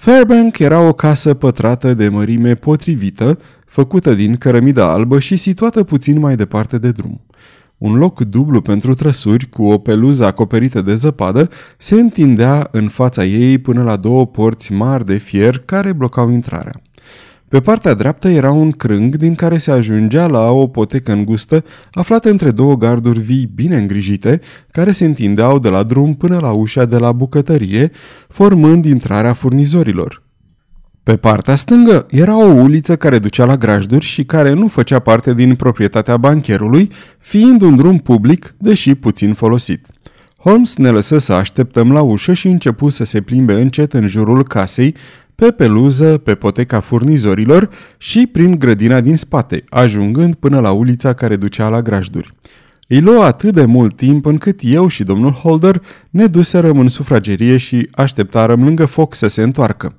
[0.00, 6.18] Fairbank era o casă pătrată de mărime potrivită, făcută din cărămidă albă și situată puțin
[6.18, 7.20] mai departe de drum.
[7.78, 13.24] Un loc dublu pentru trăsuri, cu o peluză acoperită de zăpadă, se întindea în fața
[13.24, 16.80] ei până la două porți mari de fier care blocau intrarea.
[17.50, 22.30] Pe partea dreaptă era un crâng din care se ajungea la o potecă îngustă aflată
[22.30, 26.84] între două garduri vii bine îngrijite, care se întindeau de la drum până la ușa
[26.84, 27.90] de la bucătărie,
[28.28, 30.22] formând intrarea furnizorilor.
[31.02, 35.34] Pe partea stângă era o uliță care ducea la grajduri și care nu făcea parte
[35.34, 39.86] din proprietatea bancherului, fiind un drum public, deși puțin folosit.
[40.42, 44.44] Holmes ne lăsă să așteptăm la ușă și începu să se plimbe încet în jurul
[44.44, 44.94] casei,
[45.40, 51.36] pe peluză, pe poteca furnizorilor și prin grădina din spate, ajungând până la ulița care
[51.36, 52.34] ducea la grajduri.
[52.88, 57.56] Îi lua atât de mult timp încât eu și domnul Holder ne duserăm în sufragerie
[57.56, 59.94] și așteptarăm lângă foc să se întoarcă.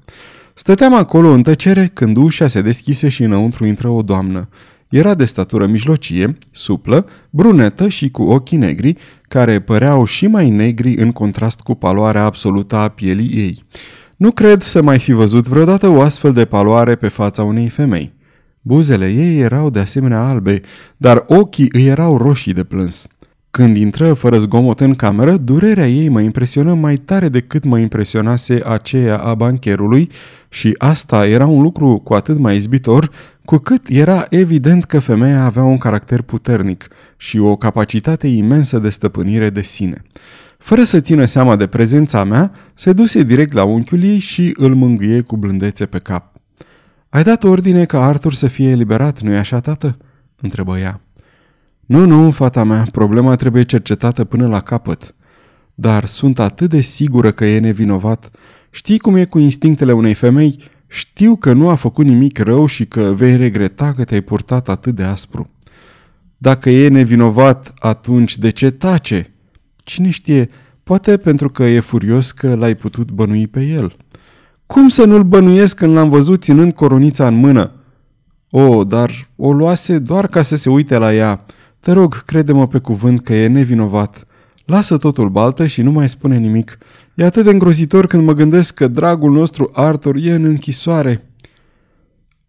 [0.54, 4.50] Stăteam acolo în tăcere când ușa se deschise și înăuntru intră o doamnă.
[4.90, 10.96] Era de statură mijlocie, suplă, brunetă și cu ochii negri, care păreau și mai negri
[10.96, 13.64] în contrast cu paloarea absolută a pielii ei.
[14.22, 18.14] Nu cred să mai fi văzut vreodată o astfel de paloare pe fața unei femei.
[18.62, 20.62] Buzele ei erau de asemenea albe,
[20.98, 23.08] dar ochii îi erau roșii de plâns.
[23.52, 28.62] Când intră fără zgomot în cameră, durerea ei mă impresionă mai tare decât mă impresionase
[28.66, 30.10] aceea a bancherului
[30.50, 33.12] și asta era un lucru cu atât mai izbitor,
[33.46, 38.90] cu cât era evident că femeia avea un caracter puternic și o capacitate imensă de
[38.90, 40.02] stăpânire de sine.
[40.62, 44.76] Fără să țină seama de prezența mea, se duse direct la unchiul ei și îl
[44.76, 46.36] mângâie cu blândețe pe cap.
[47.10, 49.98] Ai dat ordine ca Arthur să fie eliberat, nu-i așa, tată?"
[50.42, 51.02] întrebă ea.
[51.86, 55.16] Nu, nu, fata mea, problema trebuie cercetată până la capăt.
[55.76, 58.30] Dar sunt atât de sigură că e nevinovat.
[58.70, 60.64] Știi cum e cu instinctele unei femei?
[60.88, 64.96] Știu că nu a făcut nimic rău și că vei regreta că te-ai purtat atât
[64.96, 65.50] de aspru.
[66.38, 69.34] Dacă e nevinovat, atunci de ce tace?
[69.84, 70.50] Cine știe,
[70.84, 73.96] poate pentru că e furios că l-ai putut bănui pe el.
[74.66, 77.72] Cum să nu-l bănuiesc când l-am văzut ținând coronița în mână?
[78.50, 81.46] O, dar o luase doar ca să se uite la ea.
[81.80, 84.26] Te rog, crede-mă pe cuvânt că e nevinovat.
[84.66, 86.78] Lasă totul baltă și nu mai spune nimic.
[87.16, 91.26] E atât de îngrozitor când mă gândesc că dragul nostru Arthur e în închisoare.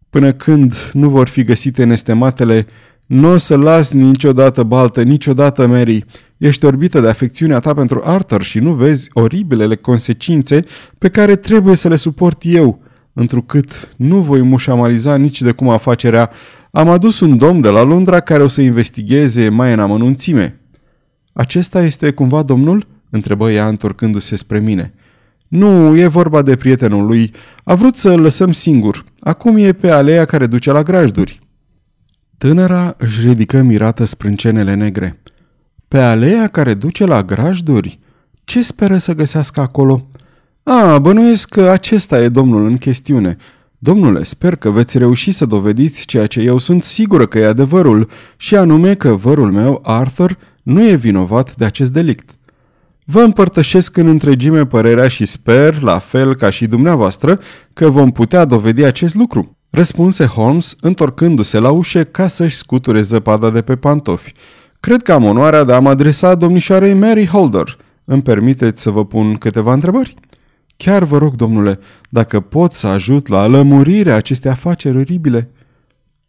[0.09, 2.65] Până când nu vor fi găsite nestematele,
[3.05, 6.05] nu o să las niciodată baltă, niciodată Mary.
[6.43, 10.59] Ești orbită de afecțiunea ta pentru Arthur și nu vezi oribilele consecințe
[10.97, 12.81] pe care trebuie să le suport eu,
[13.13, 16.29] întrucât nu voi mușamaliza nici de cum afacerea.
[16.71, 20.59] Am adus un domn de la Londra care o să investigheze mai în amănunțime.
[21.33, 24.93] Acesta este cumva domnul?" întrebă ea întorcându-se spre mine.
[25.47, 27.33] Nu, e vorba de prietenul lui.
[27.63, 29.03] A vrut să-l lăsăm singur.
[29.19, 31.39] Acum e pe aleea care duce la grajduri.
[32.37, 35.22] Tânăra își ridică mirată sprâncenele negre.
[35.93, 37.99] Pe aleea care duce la grajduri?
[38.43, 40.07] Ce speră să găsească acolo?
[40.63, 43.37] A, bănuiesc că acesta e domnul în chestiune.
[43.77, 48.09] Domnule, sper că veți reuși să dovediți ceea ce eu sunt sigură că e adevărul,
[48.37, 52.29] și anume că vărul meu, Arthur, nu e vinovat de acest delict.
[53.05, 57.39] Vă împărtășesc în întregime părerea și sper, la fel ca și dumneavoastră,
[57.73, 59.57] că vom putea dovedi acest lucru.
[59.69, 64.33] Răspunse Holmes, întorcându-se la ușă ca să-și scuture zăpada de pe pantofi.
[64.83, 67.77] Cred că am onoarea de a mă adresa domnișoarei Mary Holder.
[68.05, 70.15] Îmi permiteți să vă pun câteva întrebări?
[70.77, 75.51] Chiar vă rog, domnule, dacă pot să ajut la lămurirea acestei afaceri oribile.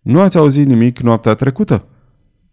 [0.00, 1.84] Nu ați auzit nimic noaptea trecută?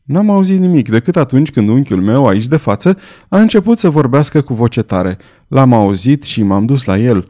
[0.04, 2.98] N-am auzit nimic decât atunci când unchiul meu, aici de față,
[3.30, 5.18] a început să vorbească cu voce tare.
[5.48, 7.28] L-am auzit și m-am dus la el.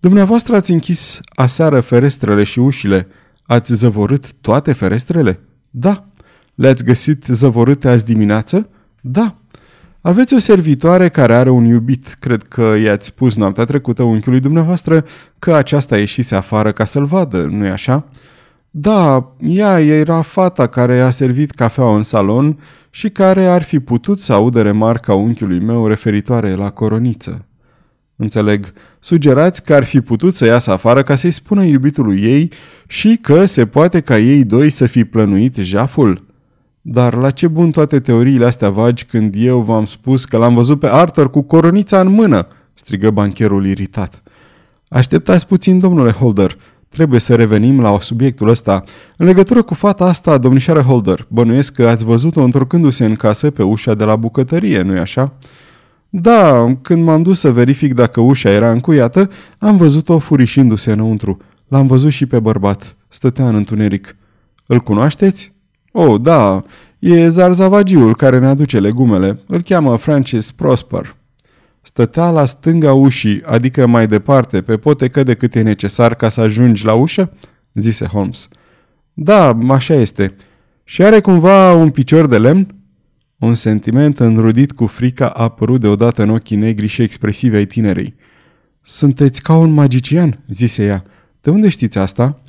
[0.00, 3.08] Dumneavoastră ați închis aseară ferestrele și ușile.
[3.42, 5.40] Ați zăvorât toate ferestrele?
[5.70, 6.08] Da.
[6.58, 8.68] Le-ați găsit zăvorâte azi dimineață?
[9.00, 9.36] Da.
[10.00, 12.16] Aveți o servitoare care are un iubit.
[12.18, 15.04] Cred că i-ați spus noaptea trecută unchiului dumneavoastră
[15.38, 18.08] că aceasta ieșise afară ca să-l vadă, nu-i așa?
[18.70, 22.58] Da, ea era fata care a servit cafeaua în salon
[22.90, 27.46] și care ar fi putut să audă remarca unchiului meu referitoare la coroniță.
[28.16, 32.52] Înțeleg, sugerați că ar fi putut să iasă afară ca să-i spună iubitului ei
[32.86, 36.26] și că se poate ca ei doi să fi plănuit jaful?
[36.90, 40.80] Dar la ce bun toate teoriile astea vagi când eu v-am spus că l-am văzut
[40.80, 42.46] pe Arthur cu coronița în mână?
[42.74, 44.22] strigă bancherul iritat.
[44.88, 46.56] Așteptați puțin, domnule Holder,
[46.88, 48.84] Trebuie să revenim la subiectul ăsta.
[49.16, 53.62] În legătură cu fata asta, domnișoară Holder, bănuiesc că ați văzut-o întorcându-se în casă pe
[53.62, 55.32] ușa de la bucătărie, nu-i așa?
[56.08, 61.36] Da, când m-am dus să verific dacă ușa era încuiată, am văzut-o furișindu-se înăuntru.
[61.68, 62.96] L-am văzut și pe bărbat.
[63.08, 64.16] Stătea în întuneric.
[64.66, 65.56] Îl cunoașteți?
[66.00, 66.64] Oh, da,
[66.98, 69.40] e zarzavagiul care ne aduce legumele.
[69.46, 71.16] Îl cheamă Francis Prosper.
[71.82, 76.40] Stătea la stânga ușii, adică mai departe, pe potecă de cât e necesar ca să
[76.40, 77.32] ajungi la ușă?
[77.74, 78.48] zise Holmes.
[79.12, 80.36] Da, așa este.
[80.84, 82.74] Și are cumva un picior de lemn?
[83.38, 88.14] Un sentiment înrudit cu frica a apărut deodată în ochii negri și expresivi ai tinerei.
[88.82, 91.04] Sunteți ca un magician, zise ea.
[91.40, 92.40] De unde știți asta?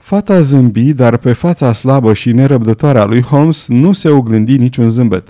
[0.00, 4.88] Fata zâmbi, dar pe fața slabă și nerăbdătoare a lui Holmes nu se oglindi niciun
[4.88, 5.28] zâmbet.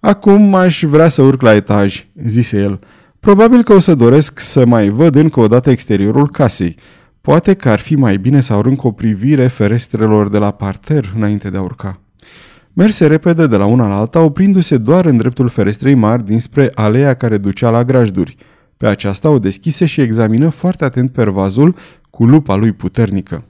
[0.00, 2.78] Acum aș vrea să urc la etaj, zise el.
[3.20, 6.76] Probabil că o să doresc să mai văd încă o dată exteriorul casei.
[7.20, 11.50] Poate că ar fi mai bine să arunc o privire ferestrelor de la parter înainte
[11.50, 12.00] de a urca.
[12.72, 17.14] Merse repede de la una la alta, oprindu-se doar în dreptul ferestrei mari dinspre aleea
[17.14, 18.36] care ducea la grajduri.
[18.76, 21.76] Pe aceasta o deschise și examină foarte atent pervazul
[22.10, 23.44] cu lupa lui puternică.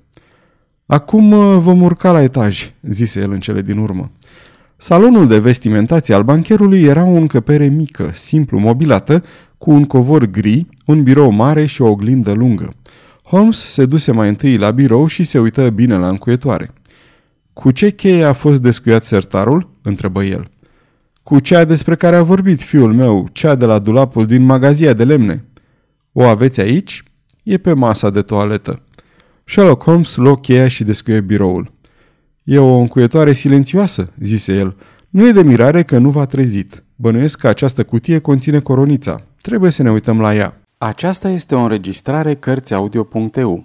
[0.87, 4.11] Acum uh, vom urca la etaj, zise el în cele din urmă.
[4.77, 9.25] Salonul de vestimentație al bancherului era o încăpere mică, simplu mobilată,
[9.59, 12.75] cu un covor gri, un birou mare și o oglindă lungă.
[13.27, 16.71] Holmes se duse mai întâi la birou și se uită bine la încuietoare.
[17.53, 20.49] Cu ce cheie a fost descuiat sertarul?" întrebă el.
[21.23, 25.05] Cu cea despre care a vorbit fiul meu, cea de la dulapul din magazia de
[25.05, 25.45] lemne."
[26.13, 27.03] O aveți aici?"
[27.43, 28.83] E pe masa de toaletă."
[29.45, 31.73] Sherlock Holmes luă cheia și descuie biroul.
[32.45, 34.77] E o încuietoare silențioasă, zise el.
[35.09, 36.85] Nu e de mirare că nu v-a trezit.
[36.97, 39.23] Bănuiesc că această cutie conține coronița.
[39.41, 40.61] Trebuie să ne uităm la ea.
[40.79, 43.65] Aceasta este o înregistrare Cărțiaudio.eu.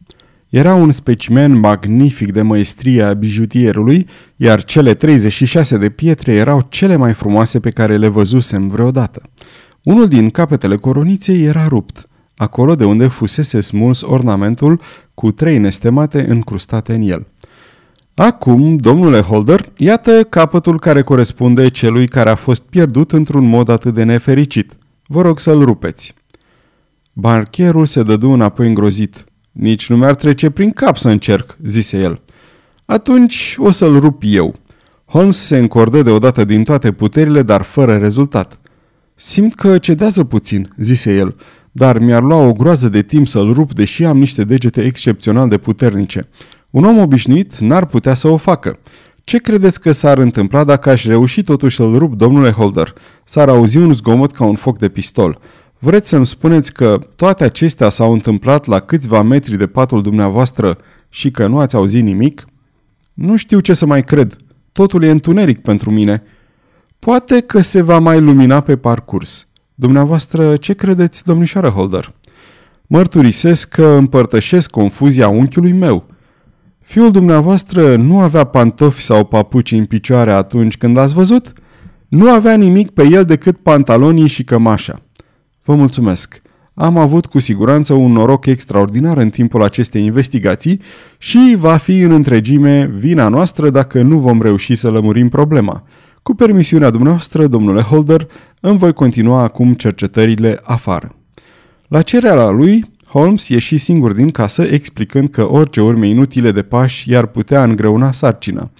[0.51, 6.95] Era un specimen magnific de măestrie a bijutierului, iar cele 36 de pietre erau cele
[6.95, 9.21] mai frumoase pe care le văzusem vreodată.
[9.83, 14.81] Unul din capetele coroniței era rupt, acolo de unde fusese smuls ornamentul
[15.13, 17.27] cu trei nestemate încrustate în el.
[18.15, 23.93] Acum, domnule Holder, iată capătul care corespunde celui care a fost pierdut într-un mod atât
[23.93, 24.73] de nefericit.
[25.07, 26.13] Vă rog să-l rupeți.
[27.13, 29.25] Barcherul se dădu înapoi îngrozit.
[29.51, 32.21] Nici nu mi-ar trece prin cap să încerc, zise el.
[32.85, 34.55] Atunci o să-l rup eu.
[35.05, 38.59] Holmes se încordă deodată din toate puterile, dar fără rezultat.
[39.15, 41.35] Simt că cedează puțin, zise el,
[41.71, 45.57] dar mi-ar lua o groază de timp să-l rup, deși am niște degete excepțional de
[45.57, 46.29] puternice.
[46.69, 48.79] Un om obișnuit n-ar putea să o facă.
[49.23, 52.93] Ce credeți că s-ar întâmpla dacă aș reuși totuși să-l rup, domnule Holder?
[53.23, 55.39] S-ar auzi un zgomot ca un foc de pistol.
[55.83, 60.77] Vreți să-mi spuneți că toate acestea s-au întâmplat la câțiva metri de patul dumneavoastră
[61.09, 62.45] și că nu ați auzit nimic?
[63.13, 64.35] Nu știu ce să mai cred.
[64.71, 66.23] Totul e întuneric pentru mine.
[66.99, 69.47] Poate că se va mai lumina pe parcurs.
[69.75, 72.13] Dumneavoastră, ce credeți, domnișoară Holder?
[72.87, 76.05] Mărturisesc că împărtășesc confuzia unchiului meu.
[76.83, 81.53] Fiul dumneavoastră nu avea pantofi sau papuci în picioare atunci când ați văzut?
[82.07, 85.01] Nu avea nimic pe el decât pantalonii și cămașa.
[85.71, 86.41] Vă mulțumesc.
[86.73, 90.81] Am avut cu siguranță un noroc extraordinar în timpul acestei investigații
[91.17, 95.83] și va fi în întregime vina noastră dacă nu vom reuși să lămurim problema.
[96.23, 98.27] Cu permisiunea dumneavoastră, domnule Holder,
[98.59, 101.15] îmi voi continua acum cercetările afară.
[101.87, 107.09] La cererea lui, Holmes ieși singur din casă explicând că orice urme inutile de pași
[107.09, 108.71] i-ar putea îngreuna sarcina.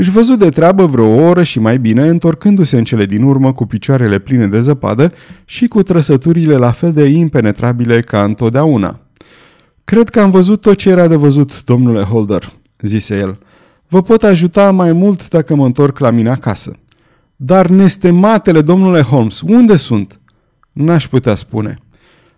[0.00, 3.52] Își văzut de treabă vreo o oră și mai bine, întorcându-se în cele din urmă
[3.52, 5.12] cu picioarele pline de zăpadă
[5.44, 9.00] și cu trăsăturile la fel de impenetrabile ca întotdeauna.
[9.84, 13.38] Cred că am văzut tot ce era de văzut, domnule Holder, zise el.
[13.88, 16.72] Vă pot ajuta mai mult dacă mă întorc la mine acasă.
[17.36, 20.20] Dar nestematele, domnule Holmes, unde sunt?
[20.72, 21.78] N-aș putea spune.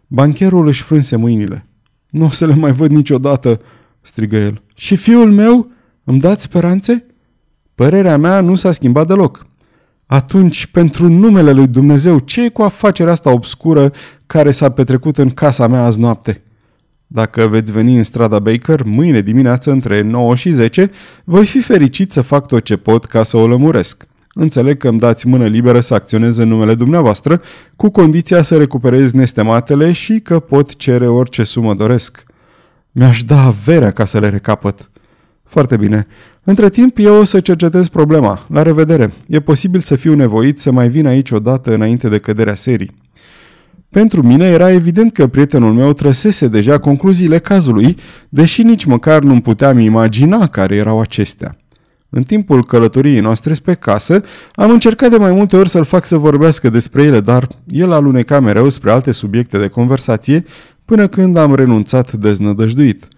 [0.07, 1.65] Bancherul își frânse mâinile.
[2.11, 3.61] Nu o să le mai văd niciodată,
[4.01, 4.63] strigă el.
[4.75, 5.71] Și fiul meu?
[6.05, 7.07] Îmi dați speranțe?
[7.75, 9.47] Părerea mea nu s-a schimbat deloc.
[10.07, 13.93] Atunci, pentru numele lui Dumnezeu, ce e cu afacerea asta obscură
[14.27, 16.43] care s-a petrecut în casa mea azi noapte?
[17.07, 20.91] Dacă veți veni în strada Baker mâine dimineață între 9 și 10,
[21.25, 24.07] voi fi fericit să fac tot ce pot ca să o lămuresc.
[24.35, 27.41] Înțeleg că îmi dați mână liberă să acționez în numele dumneavoastră,
[27.77, 32.25] cu condiția să recuperez nestematele și că pot cere orice sumă doresc.
[32.91, 34.91] Mi-aș da averea ca să le recapăt.
[35.53, 36.07] Foarte bine.
[36.45, 38.45] Între timp, eu o să cercetez problema.
[38.49, 39.13] La revedere.
[39.27, 42.95] E posibil să fiu nevoit să mai vin aici odată înainte de căderea serii.
[43.91, 47.97] Pentru mine era evident că prietenul meu trăsese deja concluziile cazului,
[48.29, 51.57] deși nici măcar nu puteam imagina care erau acestea.
[52.11, 54.23] În timpul călătoriei noastre spre casă,
[54.55, 58.41] am încercat de mai multe ori să-l fac să vorbească despre ele, dar el aluneca
[58.41, 60.45] mereu spre alte subiecte de conversație,
[60.85, 63.09] până când am renunțat deznădăjduit.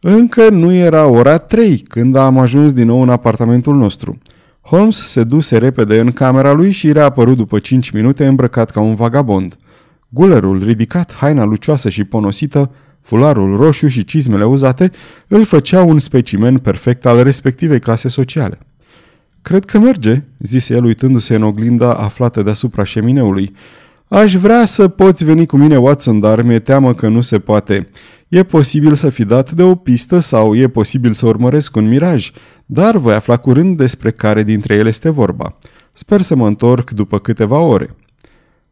[0.00, 4.18] Încă nu era ora 3 când am ajuns din nou în apartamentul nostru.
[4.60, 8.94] Holmes se duse repede în camera lui și reapărut după 5 minute îmbrăcat ca un
[8.94, 9.56] vagabond.
[10.08, 12.70] Gulerul ridicat, haina lucioasă și ponosită,
[13.00, 14.90] fularul roșu și cizmele uzate
[15.28, 18.58] îl făceau un specimen perfect al respectivei clase sociale.
[19.42, 23.54] Cred că merge, zise el uitându-se în oglinda aflată deasupra șemineului.
[24.08, 27.88] Aș vrea să poți veni cu mine, Watson, dar mi-e teamă că nu se poate.
[28.30, 32.30] E posibil să fi dat de o pistă sau e posibil să urmăresc un miraj,
[32.66, 35.58] dar voi afla curând despre care dintre ele este vorba.
[35.92, 37.96] Sper să mă întorc după câteva ore.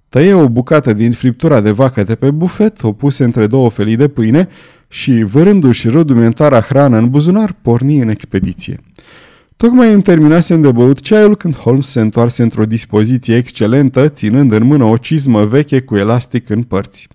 [0.08, 3.96] Tăie o bucată din friptura de vacă de pe bufet, o puse între două felii
[3.96, 4.48] de pâine
[4.88, 8.80] și, vărându-și rudimentara hrană în buzunar, porni în expediție.
[9.56, 14.64] Tocmai îmi terminasem de băut ceaiul când Holmes se întoarse într-o dispoziție excelentă, ținând în
[14.64, 17.08] mână o cizmă veche cu elastic în părți.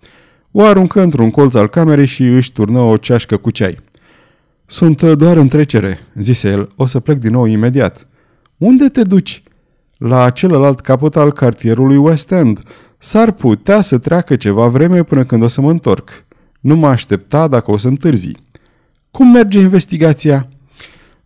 [0.56, 3.80] O aruncă într-un colț al camerei și își turnă o ceașcă cu ceai.
[4.66, 6.70] Sunt doar în trecere, zise el.
[6.76, 8.08] O să plec din nou imediat.
[8.58, 9.44] Unde te duci?
[9.98, 12.60] La celălalt capăt al cartierului West End.
[12.98, 16.10] S-ar putea să treacă ceva vreme până când o să mă întorc.
[16.60, 18.32] Nu mă aștepta dacă o să întârzi.
[19.12, 20.48] Cum merge investigația?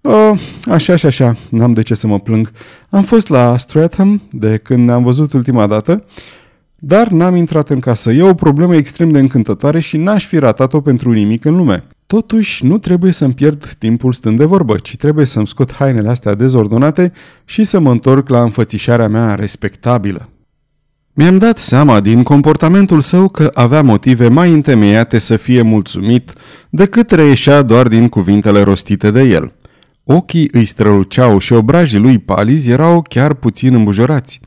[0.01, 2.51] Oh, așa și așa, n-am de ce să mă plâng.
[2.89, 6.05] Am fost la Stratham de când ne-am văzut ultima dată,
[6.79, 8.11] dar n-am intrat în casă.
[8.11, 11.87] E o problemă extrem de încântătoare și n-aș fi ratat-o pentru nimic în lume.
[12.07, 16.35] Totuși, nu trebuie să-mi pierd timpul stând de vorbă, ci trebuie să-mi scot hainele astea
[16.35, 17.11] dezordonate
[17.45, 20.29] și să mă întorc la înfățișarea mea respectabilă.
[21.13, 26.33] Mi-am dat seama din comportamentul său că avea motive mai întemeiate să fie mulțumit
[26.69, 29.51] decât reieșea doar din cuvintele rostite de el.
[30.03, 34.39] Ochii îi străluceau și obrajii lui palizi erau chiar puțin îmbujorați.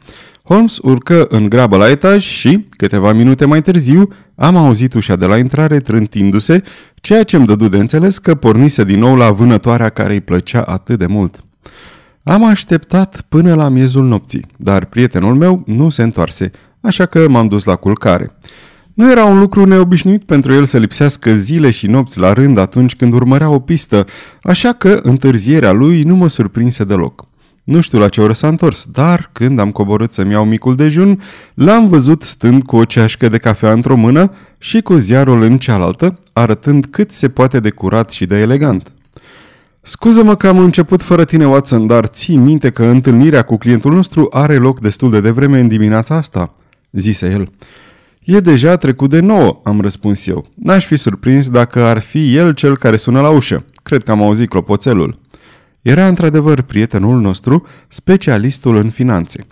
[0.42, 5.26] Holmes urcă în grabă la etaj și, câteva minute mai târziu, am auzit ușa de
[5.26, 6.62] la intrare trântindu-se,
[6.94, 10.60] ceea ce îmi dădu de înțeles că pornise din nou la vânătoarea care îi plăcea
[10.60, 11.44] atât de mult.
[12.22, 17.48] Am așteptat până la miezul nopții, dar prietenul meu nu se întoarse, așa că m-am
[17.48, 18.36] dus la culcare.
[18.94, 22.96] Nu era un lucru neobișnuit pentru el să lipsească zile și nopți la rând atunci
[22.96, 24.06] când urmărea o pistă,
[24.42, 27.28] așa că întârzierea lui nu mă surprinse deloc.
[27.70, 31.22] Nu știu la ce oră s-a întors, dar când am coborât să-mi iau micul dejun,
[31.54, 36.18] l-am văzut stând cu o ceașcă de cafea într-o mână și cu ziarul în cealaltă,
[36.32, 38.92] arătând cât se poate de curat și de elegant.
[39.80, 44.26] Scuză-mă că am început fără tine, Watson, dar ții minte că întâlnirea cu clientul nostru
[44.30, 46.54] are loc destul de devreme în dimineața asta?"
[46.90, 47.52] zise el.
[48.20, 50.46] E deja trecut de nouă, am răspuns eu.
[50.54, 53.64] N-aș fi surprins dacă ar fi el cel care sună la ușă.
[53.82, 55.18] Cred că am auzit clopoțelul.
[55.82, 59.46] Era într-adevăr prietenul nostru, specialistul în finanțe.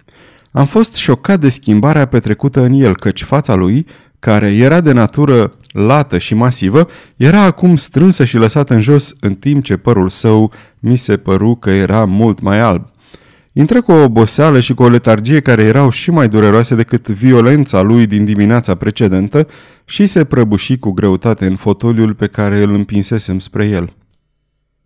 [0.51, 3.87] Am fost șocat de schimbarea petrecută în el, căci fața lui,
[4.19, 9.35] care era de natură lată și masivă, era acum strânsă și lăsată în jos, în
[9.35, 12.87] timp ce părul său mi se păru că era mult mai alb.
[13.53, 17.81] Intră cu o oboseală și cu o letargie care erau și mai dureroase decât violența
[17.81, 19.47] lui din dimineața precedentă
[19.85, 23.93] și se prăbuși cu greutate în fotoliul pe care îl împinsesem spre el.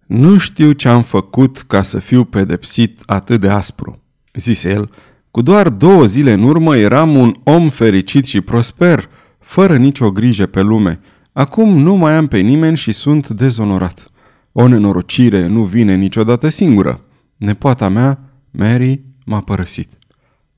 [0.06, 4.02] Nu știu ce am făcut ca să fiu pedepsit atât de aspru,
[4.34, 4.90] zise el.
[5.30, 10.46] Cu doar două zile în urmă eram un om fericit și prosper, fără nicio grijă
[10.46, 11.00] pe lume.
[11.32, 14.10] Acum nu mai am pe nimeni și sunt dezonorat.
[14.52, 17.00] O nenorocire nu vine niciodată singură.
[17.36, 18.18] Nepoata mea,
[18.50, 19.98] Mary, m-a părăsit.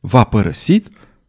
[0.01, 0.89] V-a părăsit?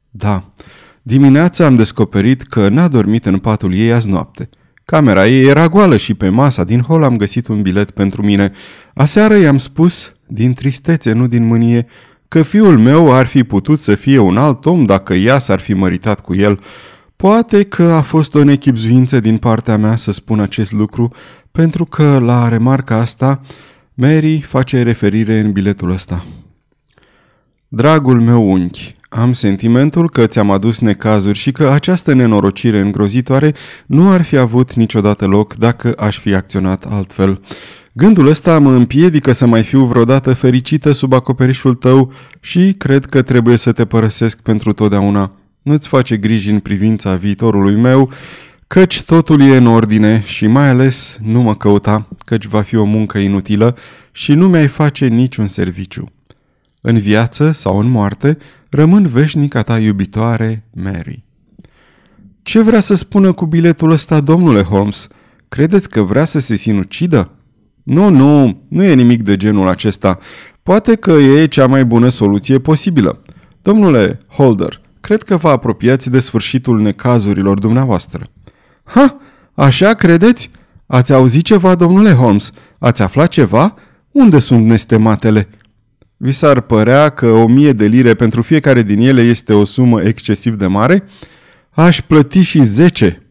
[0.09, 0.53] Da.
[1.01, 4.49] Dimineața am descoperit că n-a dormit în patul ei azi noapte.
[4.85, 8.51] Camera ei era goală și pe masa din hol am găsit un bilet pentru mine.
[8.93, 11.85] Aseară i-am spus, din tristețe, nu din mânie,
[12.27, 15.73] că fiul meu ar fi putut să fie un alt om dacă ea s-ar fi
[15.73, 16.59] măritat cu el.
[17.15, 21.11] Poate că a fost o nechipzuință din partea mea să spun acest lucru,
[21.51, 23.41] pentru că la remarca asta
[23.93, 26.25] Mary face referire în biletul ăsta.
[27.67, 33.53] Dragul meu unchi, am sentimentul că ți-am adus necazuri și că această nenorocire îngrozitoare
[33.85, 37.41] nu ar fi avut niciodată loc dacă aș fi acționat altfel.
[37.93, 43.21] Gândul ăsta mă împiedică să mai fiu vreodată fericită sub acoperișul tău și cred că
[43.21, 45.31] trebuie să te părăsesc pentru totdeauna.
[45.61, 48.11] Nu-ți face griji în privința viitorului meu,
[48.67, 52.83] căci totul e în ordine și mai ales nu mă căuta, căci va fi o
[52.83, 53.77] muncă inutilă
[54.11, 56.09] și nu mi-ai face niciun serviciu.
[56.87, 58.37] În viață sau în moarte,
[58.75, 61.23] rămân veșnica ta iubitoare, Mary.
[62.41, 65.07] Ce vrea să spună cu biletul ăsta, domnule Holmes?
[65.49, 67.31] Credeți că vrea să se sinucidă?
[67.83, 70.19] Nu, nu, nu e nimic de genul acesta.
[70.63, 73.21] Poate că e cea mai bună soluție posibilă.
[73.61, 78.27] Domnule Holder, cred că vă apropiați de sfârșitul necazurilor dumneavoastră.
[78.83, 79.17] Ha,
[79.53, 80.51] așa credeți?
[80.85, 82.51] Ați auzit ceva, domnule Holmes?
[82.79, 83.73] Ați aflat ceva?
[84.11, 85.49] Unde sunt nestematele?
[86.17, 90.01] Vi s-ar părea că o mie de lire pentru fiecare din ele este o sumă
[90.01, 91.03] excesiv de mare?
[91.71, 93.23] Aș plăti și zece.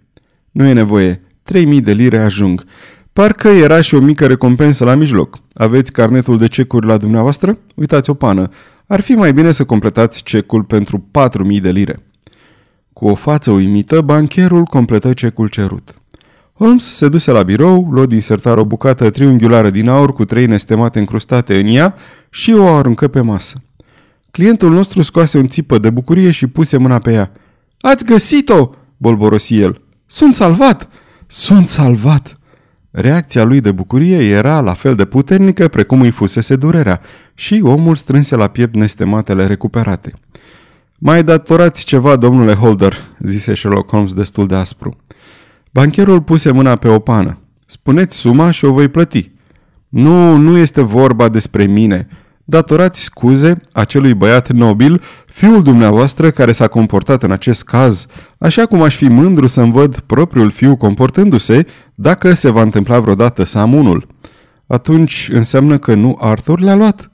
[0.51, 1.23] Nu e nevoie.
[1.43, 2.65] Trei mii de lire ajung.
[3.13, 5.39] Parcă era și o mică recompensă la mijloc.
[5.55, 7.59] Aveți carnetul de cecuri la dumneavoastră?
[7.75, 8.49] Uitați o pană.
[8.87, 11.09] Ar fi mai bine să completați cecul pentru
[11.55, 12.03] 4.000 de lire.
[12.93, 15.99] Cu o față uimită, bancherul completă cecul cerut.
[16.57, 20.47] Holmes se duse la birou, luă din sertar o bucată triunghiulară din aur cu trei
[20.47, 21.95] nestemate încrustate în ea
[22.31, 23.63] și o aruncă pe masă.
[24.31, 27.33] Clientul nostru scoase un țipă de bucurie și puse mâna pe ea.
[27.81, 29.81] Ați găsit-o!" bolborosi el.
[30.07, 30.89] Sunt salvat!
[31.27, 32.39] Sunt salvat!"
[32.91, 37.01] Reacția lui de bucurie era la fel de puternică precum îi fusese durerea
[37.35, 40.13] și omul strânse la piept nestematele recuperate.
[40.99, 44.97] Mai datorați ceva, domnule Holder, zise Sherlock Holmes destul de aspru.
[45.75, 47.39] Bancherul puse mâna pe o pană.
[47.67, 49.31] Spuneți suma și o voi plăti.
[49.89, 52.09] Nu, nu este vorba despre mine.
[52.45, 58.07] Datorați scuze acelui băiat nobil, fiul dumneavoastră care s-a comportat în acest caz,
[58.39, 63.45] așa cum aș fi mândru să-mi văd propriul fiu comportându-se, dacă se va întâmpla vreodată
[63.45, 64.07] să am unul.
[64.67, 67.11] Atunci înseamnă că nu Arthur l-a luat.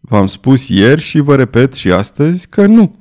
[0.00, 2.94] V-am spus ieri și vă repet și astăzi că nu.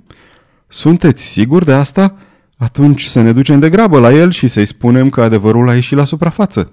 [0.68, 2.16] Sunteți siguri de asta?
[2.60, 5.98] Atunci să ne ducem de grabă la el și să-i spunem că adevărul a ieșit
[5.98, 6.72] la suprafață.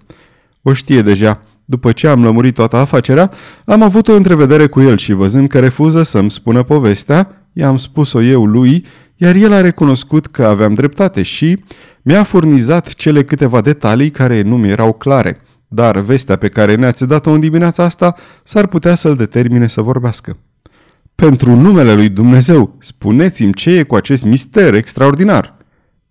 [0.62, 1.42] O știe deja.
[1.64, 3.30] După ce am lămurit toată afacerea,
[3.64, 8.22] am avut o întrevedere cu el și văzând că refuză să-mi spună povestea, i-am spus-o
[8.22, 8.84] eu lui,
[9.16, 11.64] iar el a recunoscut că aveam dreptate și
[12.02, 15.40] mi-a furnizat cele câteva detalii care nu mi erau clare.
[15.68, 20.36] Dar vestea pe care ne-ați dat-o în dimineața asta s-ar putea să-l determine să vorbească.
[21.14, 25.55] Pentru numele lui Dumnezeu, spuneți-mi ce e cu acest mister extraordinar.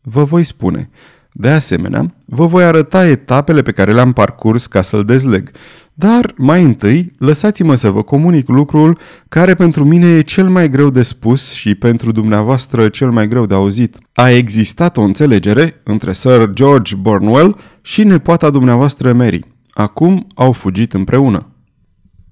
[0.08, 0.90] Vă voi spune.
[1.32, 5.52] De asemenea, vă voi arăta etapele pe care le-am parcurs ca să-l dezleg.
[5.94, 9.00] Dar, mai întâi, lăsați-mă să vă comunic lucrul
[9.30, 13.46] care pentru mine e cel mai greu de spus și pentru dumneavoastră cel mai greu
[13.46, 13.98] de auzit.
[14.14, 19.44] A existat o înțelegere între Sir George Bornwell și nepoata dumneavoastră Mary.
[19.70, 21.50] Acum au fugit împreună.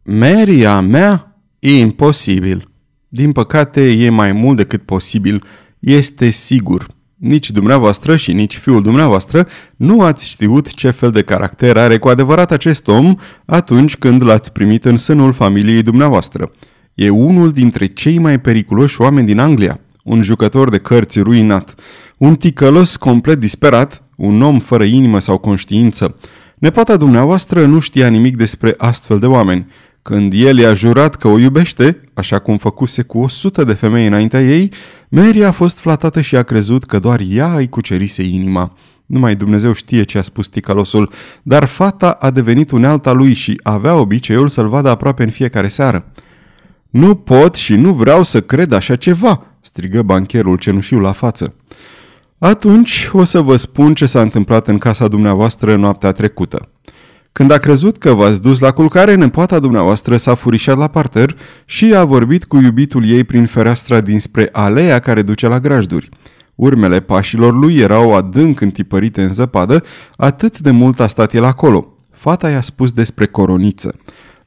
[0.03, 1.41] Mary a mea?
[1.59, 2.71] Imposibil.
[3.07, 5.43] Din păcate, e mai mult decât posibil.
[5.79, 6.87] Este sigur.
[7.23, 12.07] Nici dumneavoastră și nici fiul dumneavoastră nu ați știut ce fel de caracter are cu
[12.07, 13.15] adevărat acest om
[13.45, 16.51] atunci când l-ați primit în sânul familiei dumneavoastră.
[16.93, 21.75] E unul dintre cei mai periculoși oameni din Anglia, un jucător de cărți ruinat,
[22.17, 26.15] un ticălos complet disperat, un om fără inimă sau conștiință.
[26.55, 29.67] Nepoata dumneavoastră nu știa nimic despre astfel de oameni.
[30.03, 34.07] Când el i-a jurat că o iubește, așa cum făcuse cu o sută de femei
[34.07, 34.71] înaintea ei,
[35.09, 38.77] Mary a fost flatată și a crezut că doar ea îi cucerise inima.
[39.05, 41.11] Numai Dumnezeu știe ce a spus ticalosul,
[41.43, 46.11] dar fata a devenit unealta lui și avea obiceiul să-l vadă aproape în fiecare seară.
[46.89, 51.55] Nu pot și nu vreau să cred așa ceva, strigă bancherul cenușiu la față.
[52.37, 56.69] Atunci o să vă spun ce s-a întâmplat în casa dumneavoastră noaptea trecută.
[57.33, 61.93] Când a crezut că v-ați dus la culcare, nepoata dumneavoastră s-a furișat la parter și
[61.95, 66.09] a vorbit cu iubitul ei prin fereastra dinspre aleea care duce la grajduri.
[66.55, 69.83] Urmele pașilor lui erau adânc întipărite în zăpadă,
[70.15, 71.97] atât de mult a stat el acolo.
[72.11, 73.95] Fata i-a spus despre coroniță.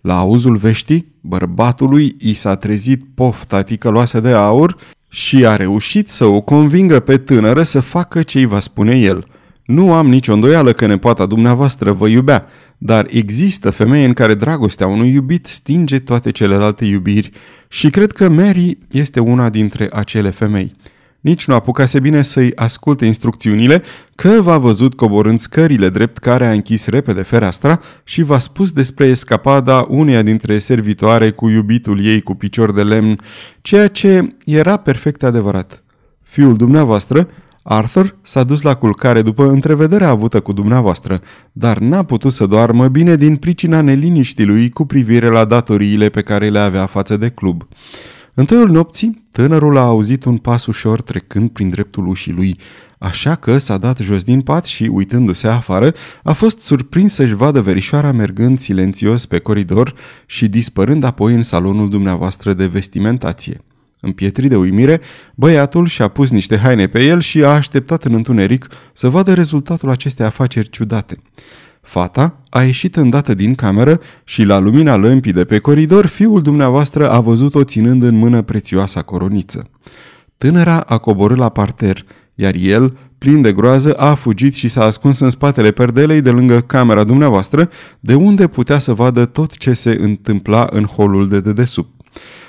[0.01, 4.77] La auzul veștii, bărbatului i s-a trezit pofta ticăloasă de aur
[5.09, 9.27] și a reușit să o convingă pe tânără să facă ce îi va spune el.
[9.67, 12.47] Nu am nicio îndoială că nepoata dumneavoastră vă iubea,
[12.79, 17.31] dar există femei în care dragostea unui iubit stinge toate celelalte iubiri
[17.69, 20.75] și cred că Mary este una dintre acele femei.
[21.21, 23.83] Nici nu apucase bine să-i asculte instrucțiunile
[24.15, 29.07] că v-a văzut coborând scările drept care a închis repede fereastra și v-a spus despre
[29.07, 33.21] escapada uneia dintre servitoare cu iubitul ei cu picior de lemn,
[33.61, 35.83] ceea ce era perfect adevărat.
[36.23, 37.29] Fiul dumneavoastră
[37.69, 41.21] Arthur s-a dus la culcare după întrevederea avută cu dumneavoastră,
[41.53, 46.23] dar n-a putut să doarmă bine din pricina neliniștii lui cu privire la datoriile pe
[46.23, 47.67] care le avea față de club.
[48.35, 52.59] În toiul nopții, tânărul a auzit un pas ușor trecând prin dreptul ușii lui,
[52.99, 55.93] așa că s-a dat jos din pat și, uitându-se afară,
[56.23, 59.95] a fost surprins să-și vadă verișoara mergând silențios pe coridor
[60.27, 63.61] și dispărând apoi în salonul dumneavoastră de vestimentație.
[64.01, 65.01] Împietrit de uimire,
[65.35, 69.91] băiatul și-a pus niște haine pe el și a așteptat în întuneric să vadă rezultatul
[69.91, 71.19] acestei afaceri ciudate.
[71.81, 77.11] Fata a ieșit îndată din cameră și la lumina lămpii de pe coridor, fiul dumneavoastră
[77.11, 79.71] a văzut-o ținând în mână prețioasa coroniță.
[80.39, 85.21] Tânăra a coborât la parter, iar el, plin de groază, a fugit și s-a ascuns
[85.21, 87.71] în spatele perdelei de lângă camera dumneavoastră,
[88.01, 91.91] de unde putea să vadă tot ce se întâmpla în holul de dedesubt.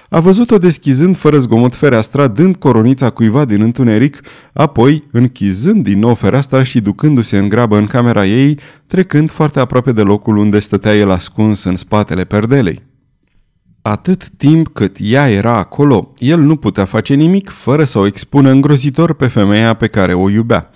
[0.10, 4.22] A văzut-o deschizând fără zgomot fereastra, dând coronița cuiva din întuneric,
[4.54, 9.92] apoi închizând din nou fereastra și ducându-se în grabă în camera ei, trecând foarte aproape
[9.92, 12.86] de locul unde stătea el ascuns în spatele perdelei.
[13.82, 18.50] Atât timp cât ea era acolo, el nu putea face nimic fără să o expună
[18.50, 20.70] îngrozitor pe femeia pe care o iubea.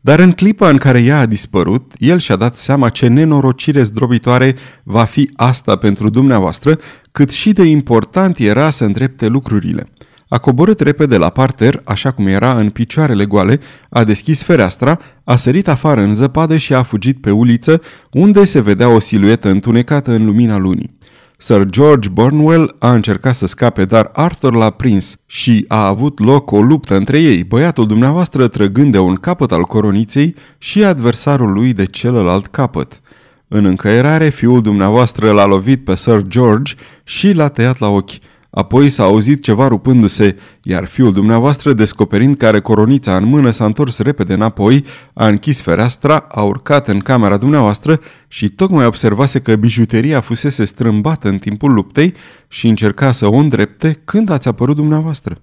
[0.00, 4.56] Dar în clipa în care ea a dispărut, el și-a dat seama ce nenorocire zdrobitoare
[4.82, 6.78] va fi asta pentru dumneavoastră,
[7.12, 9.86] cât și de important era să îndrepte lucrurile.
[10.28, 15.36] A coborât repede la parter, așa cum era în picioarele goale, a deschis fereastra, a
[15.36, 17.80] sărit afară în zăpadă și a fugit pe uliță,
[18.12, 20.92] unde se vedea o siluetă întunecată în lumina lunii.
[21.40, 26.50] Sir George Burnwell a încercat să scape, dar Arthur l-a prins și a avut loc
[26.50, 31.72] o luptă între ei, băiatul dumneavoastră trăgând de un capăt al coroniței și adversarul lui
[31.72, 33.00] de celălalt capăt.
[33.48, 36.74] În încăierare, fiul dumneavoastră l-a lovit pe Sir George
[37.04, 38.18] și l-a tăiat la ochi.
[38.50, 43.64] Apoi s-a auzit ceva rupându-se, iar fiul dumneavoastră, descoperind că are coronița în mână, s-a
[43.64, 44.84] întors repede înapoi,
[45.14, 51.28] a închis fereastra, a urcat în camera dumneavoastră și tocmai observase că bijuteria fusese strâmbată
[51.28, 52.14] în timpul luptei
[52.48, 55.38] și încerca să o îndrepte când ați apărut dumneavoastră.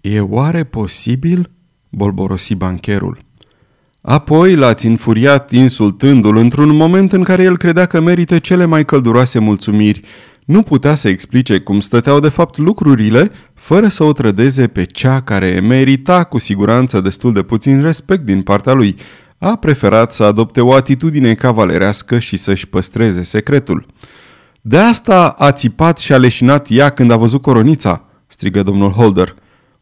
[0.00, 1.50] E oare posibil?
[1.90, 3.18] bolborosi bancherul.
[4.00, 9.38] Apoi l-ați înfuriat insultându-l într-un moment în care el credea că merită cele mai călduroase
[9.38, 10.00] mulțumiri.
[10.48, 15.20] Nu putea să explice cum stăteau de fapt lucrurile, fără să o trădeze pe cea
[15.20, 18.96] care merita cu siguranță destul de puțin respect din partea lui.
[19.38, 23.86] A preferat să adopte o atitudine cavalerească și să-și păstreze secretul.
[24.60, 29.34] De asta a țipat și a leșinat ea când a văzut coronița, strigă domnul Holder.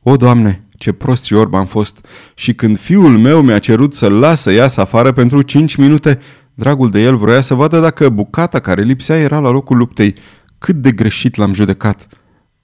[0.03, 2.07] O, Doamne, ce prost și orb am fost.
[2.35, 6.19] Și când fiul meu mi-a cerut să-l las să iasă afară pentru cinci minute,
[6.55, 10.15] dragul de el vroia să vadă dacă bucata care lipsea era la locul luptei.
[10.59, 12.07] Cât de greșit l-am judecat.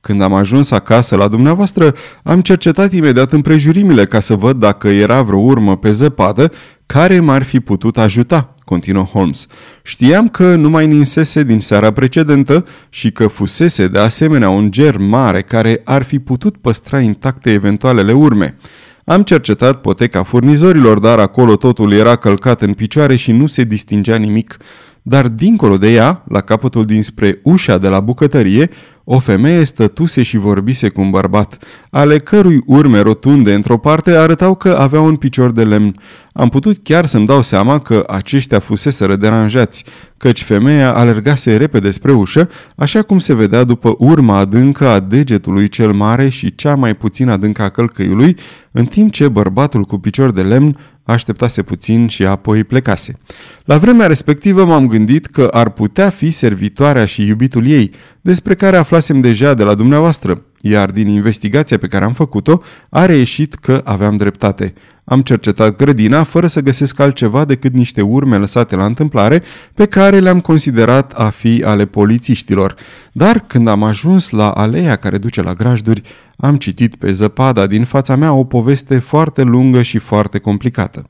[0.01, 5.23] Când am ajuns acasă la dumneavoastră, am cercetat imediat împrejurimile ca să văd dacă era
[5.23, 6.53] vreo urmă pe zăpadă
[6.87, 9.47] care m-ar fi putut ajuta, continuă Holmes.
[9.83, 14.97] Știam că nu mai ninsese din seara precedentă și că fusese de asemenea un ger
[14.97, 18.57] mare care ar fi putut păstra intacte eventualele urme.
[19.05, 24.17] Am cercetat poteca furnizorilor, dar acolo totul era călcat în picioare și nu se distingea
[24.17, 24.57] nimic.
[25.03, 28.71] Dar dincolo de ea, la capătul dinspre ușa de la bucătărie,
[29.05, 34.55] o femeie stătuse și vorbise cu un bărbat, ale cărui urme rotunde într-o parte arătau
[34.55, 35.97] că avea un picior de lemn.
[36.33, 39.85] Am putut chiar să-mi dau seama că aceștia fuseseră deranjați,
[40.17, 45.69] căci femeia alergase repede spre ușă, așa cum se vedea după urma adâncă a degetului
[45.69, 48.37] cel mare și cea mai puțin adâncă a călcăiului,
[48.71, 53.19] în timp ce bărbatul cu picior de lemn așteptase puțin și apoi plecase.
[53.65, 57.91] La vremea respectivă m-am gândit că ar putea fi servitoarea și iubitul ei,
[58.21, 63.07] despre care aflasem deja de la dumneavoastră, iar din investigația pe care am făcut-o a
[63.07, 64.75] reieșit că aveam dreptate.
[65.05, 69.43] Am cercetat grădina fără să găsesc altceva decât niște urme lăsate la întâmplare
[69.75, 72.75] pe care le-am considerat a fi ale polițiștilor.
[73.13, 76.03] Dar când am ajuns la aleea care duce la grajduri,
[76.37, 81.07] am citit pe zăpada din fața mea o poveste foarte lungă și foarte complicată.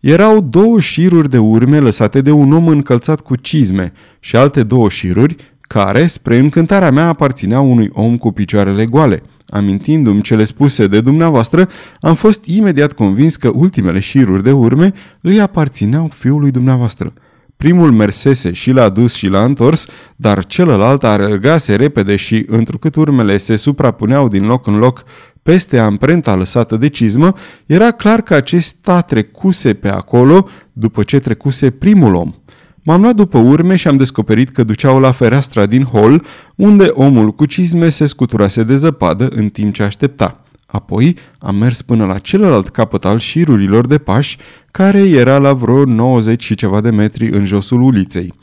[0.00, 4.88] Erau două șiruri de urme lăsate de un om încălțat cu cizme și alte două
[4.88, 5.36] șiruri
[5.68, 9.22] care, spre încântarea mea, aparțineau unui om cu picioarele goale.
[9.48, 11.68] Amintindu-mi cele spuse de dumneavoastră,
[12.00, 17.12] am fost imediat convins că ultimele șiruri de urme îi aparțineau fiului dumneavoastră.
[17.56, 23.38] Primul mersese și l-a dus și l-a întors, dar celălalt alergase repede și, întrucât urmele
[23.38, 25.04] se suprapuneau din loc în loc
[25.42, 27.32] peste amprenta lăsată de cizmă,
[27.66, 32.34] era clar că acesta trecuse pe acolo după ce trecuse primul om.
[32.82, 36.24] M-am luat după urme și am descoperit că duceau la fereastra din hol,
[36.54, 40.42] unde omul cu cizme se scuturase de zăpadă în timp ce aștepta.
[40.66, 44.38] Apoi am mers până la celălalt capăt al șirurilor de pași,
[44.70, 48.34] care era la vreo 90 și ceva de metri în josul uliței.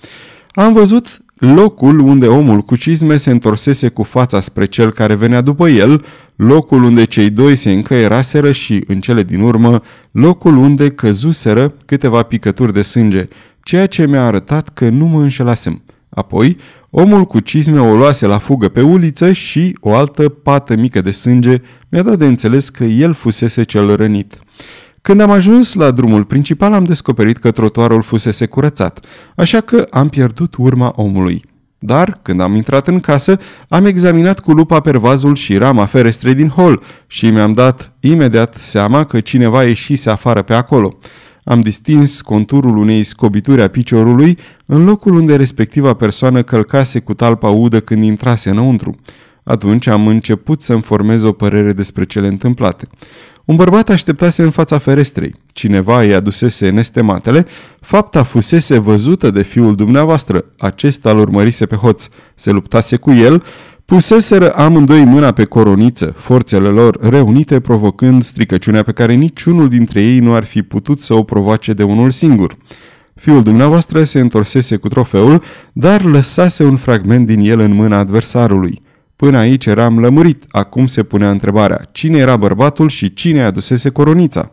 [0.49, 5.41] Am văzut locul unde omul cu cizme se întorsese cu fața spre cel care venea
[5.41, 6.05] după el,
[6.35, 9.81] locul unde cei doi se încăieraseră și, în cele din urmă,
[10.11, 13.27] locul unde căzuseră câteva picături de sânge,
[13.65, 15.81] ceea ce mi-a arătat că nu mă înșelasem.
[16.09, 16.57] Apoi,
[16.89, 21.11] omul cu cizme o luase la fugă pe uliță și o altă pată mică de
[21.11, 24.39] sânge mi-a dat de înțeles că el fusese cel rănit.
[25.01, 29.05] Când am ajuns la drumul principal, am descoperit că trotuarul fusese curățat,
[29.35, 31.43] așa că am pierdut urma omului.
[31.79, 33.39] Dar, când am intrat în casă,
[33.69, 39.03] am examinat cu lupa pervazul și rama ferestrei din hol și mi-am dat imediat seama
[39.03, 40.97] că cineva ieșise afară pe acolo.
[41.47, 47.49] Am distins conturul unei scobituri a piciorului în locul unde respectiva persoană călcase cu talpa
[47.49, 48.95] udă când intrase înăuntru.
[49.43, 52.87] Atunci am început să-mi formez o părere despre cele întâmplate.
[53.45, 55.35] Un bărbat așteptase în fața ferestrei.
[55.53, 57.45] Cineva îi adusese nestematele.
[57.79, 60.45] Fapta fusese văzută de fiul dumneavoastră.
[60.57, 62.07] Acesta îl urmărise pe hoț.
[62.35, 63.43] Se luptase cu el.
[63.85, 70.19] Puseseră amândoi mâna pe coroniță, forțele lor reunite provocând stricăciunea pe care niciunul dintre ei
[70.19, 72.57] nu ar fi putut să o provoace de unul singur.
[73.15, 78.81] Fiul dumneavoastră se întorsese cu trofeul, dar lăsase un fragment din el în mâna adversarului.
[79.15, 84.51] Până aici eram lămurit, acum se punea întrebarea, cine era bărbatul și cine adusese coronița?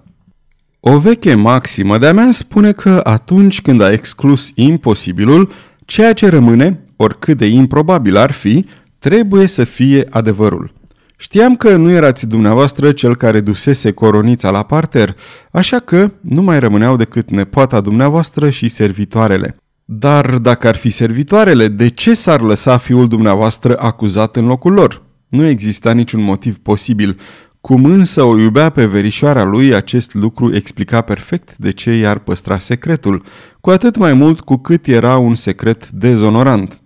[0.80, 5.50] O veche maximă de-a mea spune că atunci când a exclus imposibilul,
[5.84, 8.66] ceea ce rămâne, oricât de improbabil ar fi,
[9.02, 10.72] trebuie să fie adevărul.
[11.16, 15.16] Știam că nu erați dumneavoastră cel care dusese coronița la parter,
[15.50, 19.56] așa că nu mai rămâneau decât nepoata dumneavoastră și servitoarele.
[19.84, 25.02] Dar dacă ar fi servitoarele, de ce s-ar lăsa fiul dumneavoastră acuzat în locul lor?
[25.28, 27.18] Nu exista niciun motiv posibil.
[27.60, 32.58] Cum însă o iubea pe verișoara lui, acest lucru explica perfect de ce i-ar păstra
[32.58, 33.22] secretul,
[33.60, 36.81] cu atât mai mult cu cât era un secret dezonorant.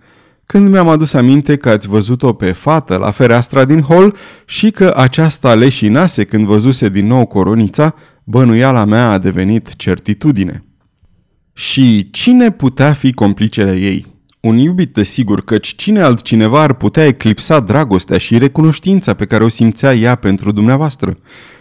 [0.46, 4.92] Când mi-am adus aminte că ați văzut-o pe fată la fereastra din hol și că
[4.96, 7.94] aceasta leșinase când văzuse din nou coronița,
[8.24, 10.64] bănuiala mea a devenit certitudine.
[11.52, 14.06] Și cine putea fi complicele ei?
[14.40, 19.44] Un iubit de sigur, căci cine altcineva ar putea eclipsa dragostea și recunoștința pe care
[19.44, 21.18] o simțea ea pentru dumneavoastră?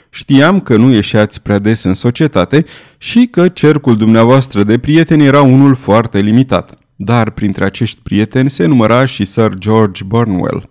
[0.09, 2.65] Știam că nu ieșeați prea des în societate
[2.97, 6.77] și că cercul dumneavoastră de prieteni era unul foarte limitat.
[6.95, 10.69] Dar printre acești prieteni se număra și Sir George Burnwell.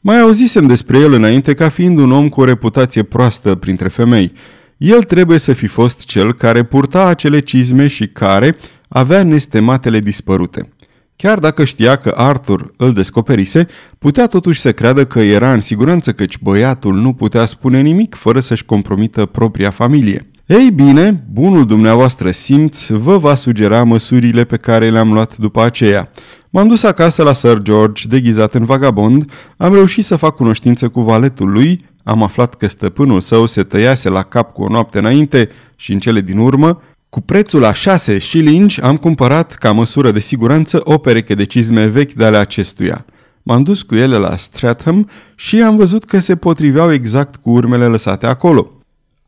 [0.00, 4.32] Mai auzisem despre el înainte ca fiind un om cu o reputație proastă printre femei.
[4.76, 8.56] El trebuie să fi fost cel care purta acele cizme și care
[8.88, 10.68] avea nestematele dispărute.
[11.16, 13.66] Chiar dacă știa că Arthur îl descoperise,
[13.98, 18.40] putea totuși să creadă că era în siguranță căci băiatul nu putea spune nimic fără
[18.40, 20.31] să-și compromită propria familie.
[20.46, 26.10] Ei bine, bunul dumneavoastră simț vă va sugera măsurile pe care le-am luat după aceea.
[26.50, 31.00] M-am dus acasă la Sir George, deghizat în vagabond, am reușit să fac cunoștință cu
[31.00, 35.48] valetul lui, am aflat că stăpânul său se tăiase la cap cu o noapte înainte
[35.76, 40.20] și în cele din urmă, cu prețul la șase shillings am cumpărat, ca măsură de
[40.20, 43.04] siguranță, o pereche de cizme vechi de ale acestuia.
[43.42, 47.86] M-am dus cu ele la Stratham și am văzut că se potriveau exact cu urmele
[47.86, 48.81] lăsate acolo.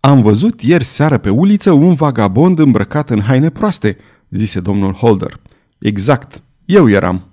[0.05, 3.97] Am văzut ieri seară pe uliță un vagabond îmbrăcat în haine proaste,
[4.31, 5.41] zise domnul Holder.
[5.79, 7.29] Exact, eu eram.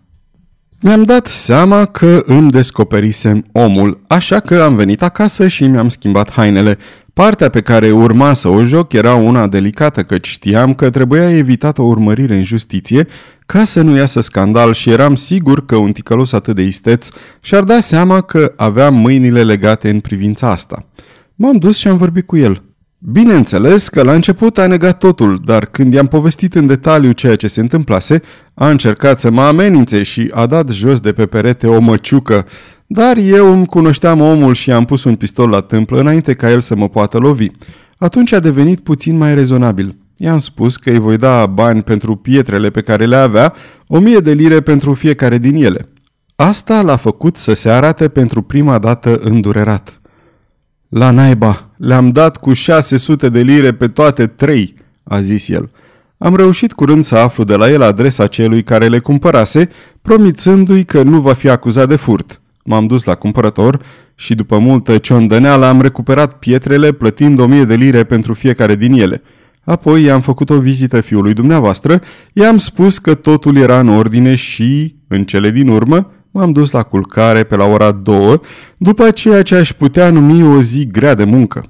[0.82, 6.32] Mi-am dat seama că îmi descoperisem omul, așa că am venit acasă și mi-am schimbat
[6.32, 6.78] hainele.
[7.14, 11.82] Partea pe care urma să o joc era una delicată, căci știam că trebuia evitată
[11.82, 13.08] o urmărire în justiție
[13.46, 17.10] ca să nu iasă scandal și eram sigur că un ticălos atât de isteț
[17.42, 20.86] și-ar da seama că aveam mâinile legate în privința asta.
[21.44, 22.64] M-am dus și am vorbit cu el.
[22.98, 27.48] Bineînțeles că la început a negat totul, dar când i-am povestit în detaliu ceea ce
[27.48, 28.22] se întâmplase,
[28.54, 32.46] a încercat să mă amenințe și a dat jos de pe perete o măciucă,
[32.88, 36.60] dar eu îmi cunoșteam omul și am pus un pistol la tâmplă înainte ca el
[36.60, 37.48] să mă poată lovi.
[37.98, 39.98] Atunci a devenit puțin mai rezonabil.
[40.18, 43.54] I-am spus că îi voi da bani pentru pietrele pe care le avea,
[43.88, 45.86] o mie de lire pentru fiecare din ele.
[46.36, 50.01] Asta l-a făcut să se arate pentru prima dată îndurerat.
[50.92, 54.74] La naiba, le-am dat cu 600 de lire pe toate trei,
[55.04, 55.70] a zis el.
[56.18, 59.70] Am reușit curând să aflu de la el adresa celui care le cumpărase,
[60.02, 62.42] promițându-i că nu va fi acuzat de furt.
[62.64, 63.82] M-am dus la cumpărător
[64.16, 68.94] și după multă ciondăneală am recuperat pietrele plătind o mie de lire pentru fiecare din
[68.94, 69.22] ele.
[69.64, 72.02] Apoi i-am făcut o vizită fiului dumneavoastră,
[72.34, 76.84] i-am spus că totul era în ordine și, în cele din urmă, M-am dus la
[76.84, 78.40] culcare pe la ora două,
[78.78, 81.66] după ceea ce aș putea numi o zi grea de muncă.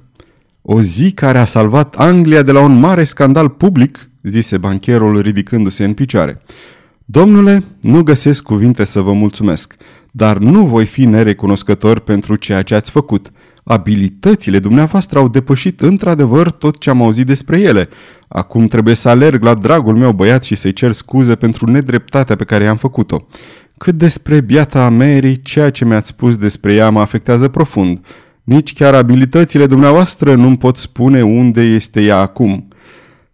[0.62, 5.84] O zi care a salvat Anglia de la un mare scandal public, zise bancherul ridicându-se
[5.84, 6.40] în picioare.
[7.04, 9.74] Domnule, nu găsesc cuvinte să vă mulțumesc,
[10.10, 13.30] dar nu voi fi nerecunoscător pentru ceea ce ați făcut.
[13.64, 17.88] Abilitățile dumneavoastră au depășit într-adevăr tot ce am auzit despre ele.
[18.28, 22.44] Acum trebuie să alerg la dragul meu băiat și să-i cer scuze pentru nedreptatea pe
[22.44, 23.26] care i-am făcut-o.
[23.82, 28.06] Cât despre biata Mary, ceea ce mi-ați spus despre ea mă afectează profund.
[28.42, 32.68] Nici chiar abilitățile dumneavoastră nu-mi pot spune unde este ea acum.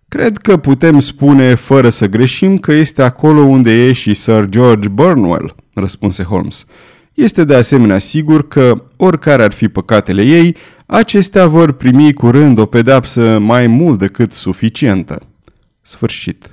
[0.09, 4.88] Cred că putem spune, fără să greșim, că este acolo unde e și Sir George
[4.88, 6.64] Burnwell, răspunse Holmes.
[7.14, 12.66] Este de asemenea sigur că, oricare ar fi păcatele ei, acestea vor primi curând o
[12.66, 15.22] pedapsă mai mult decât suficientă.
[15.80, 16.51] Sfârșit.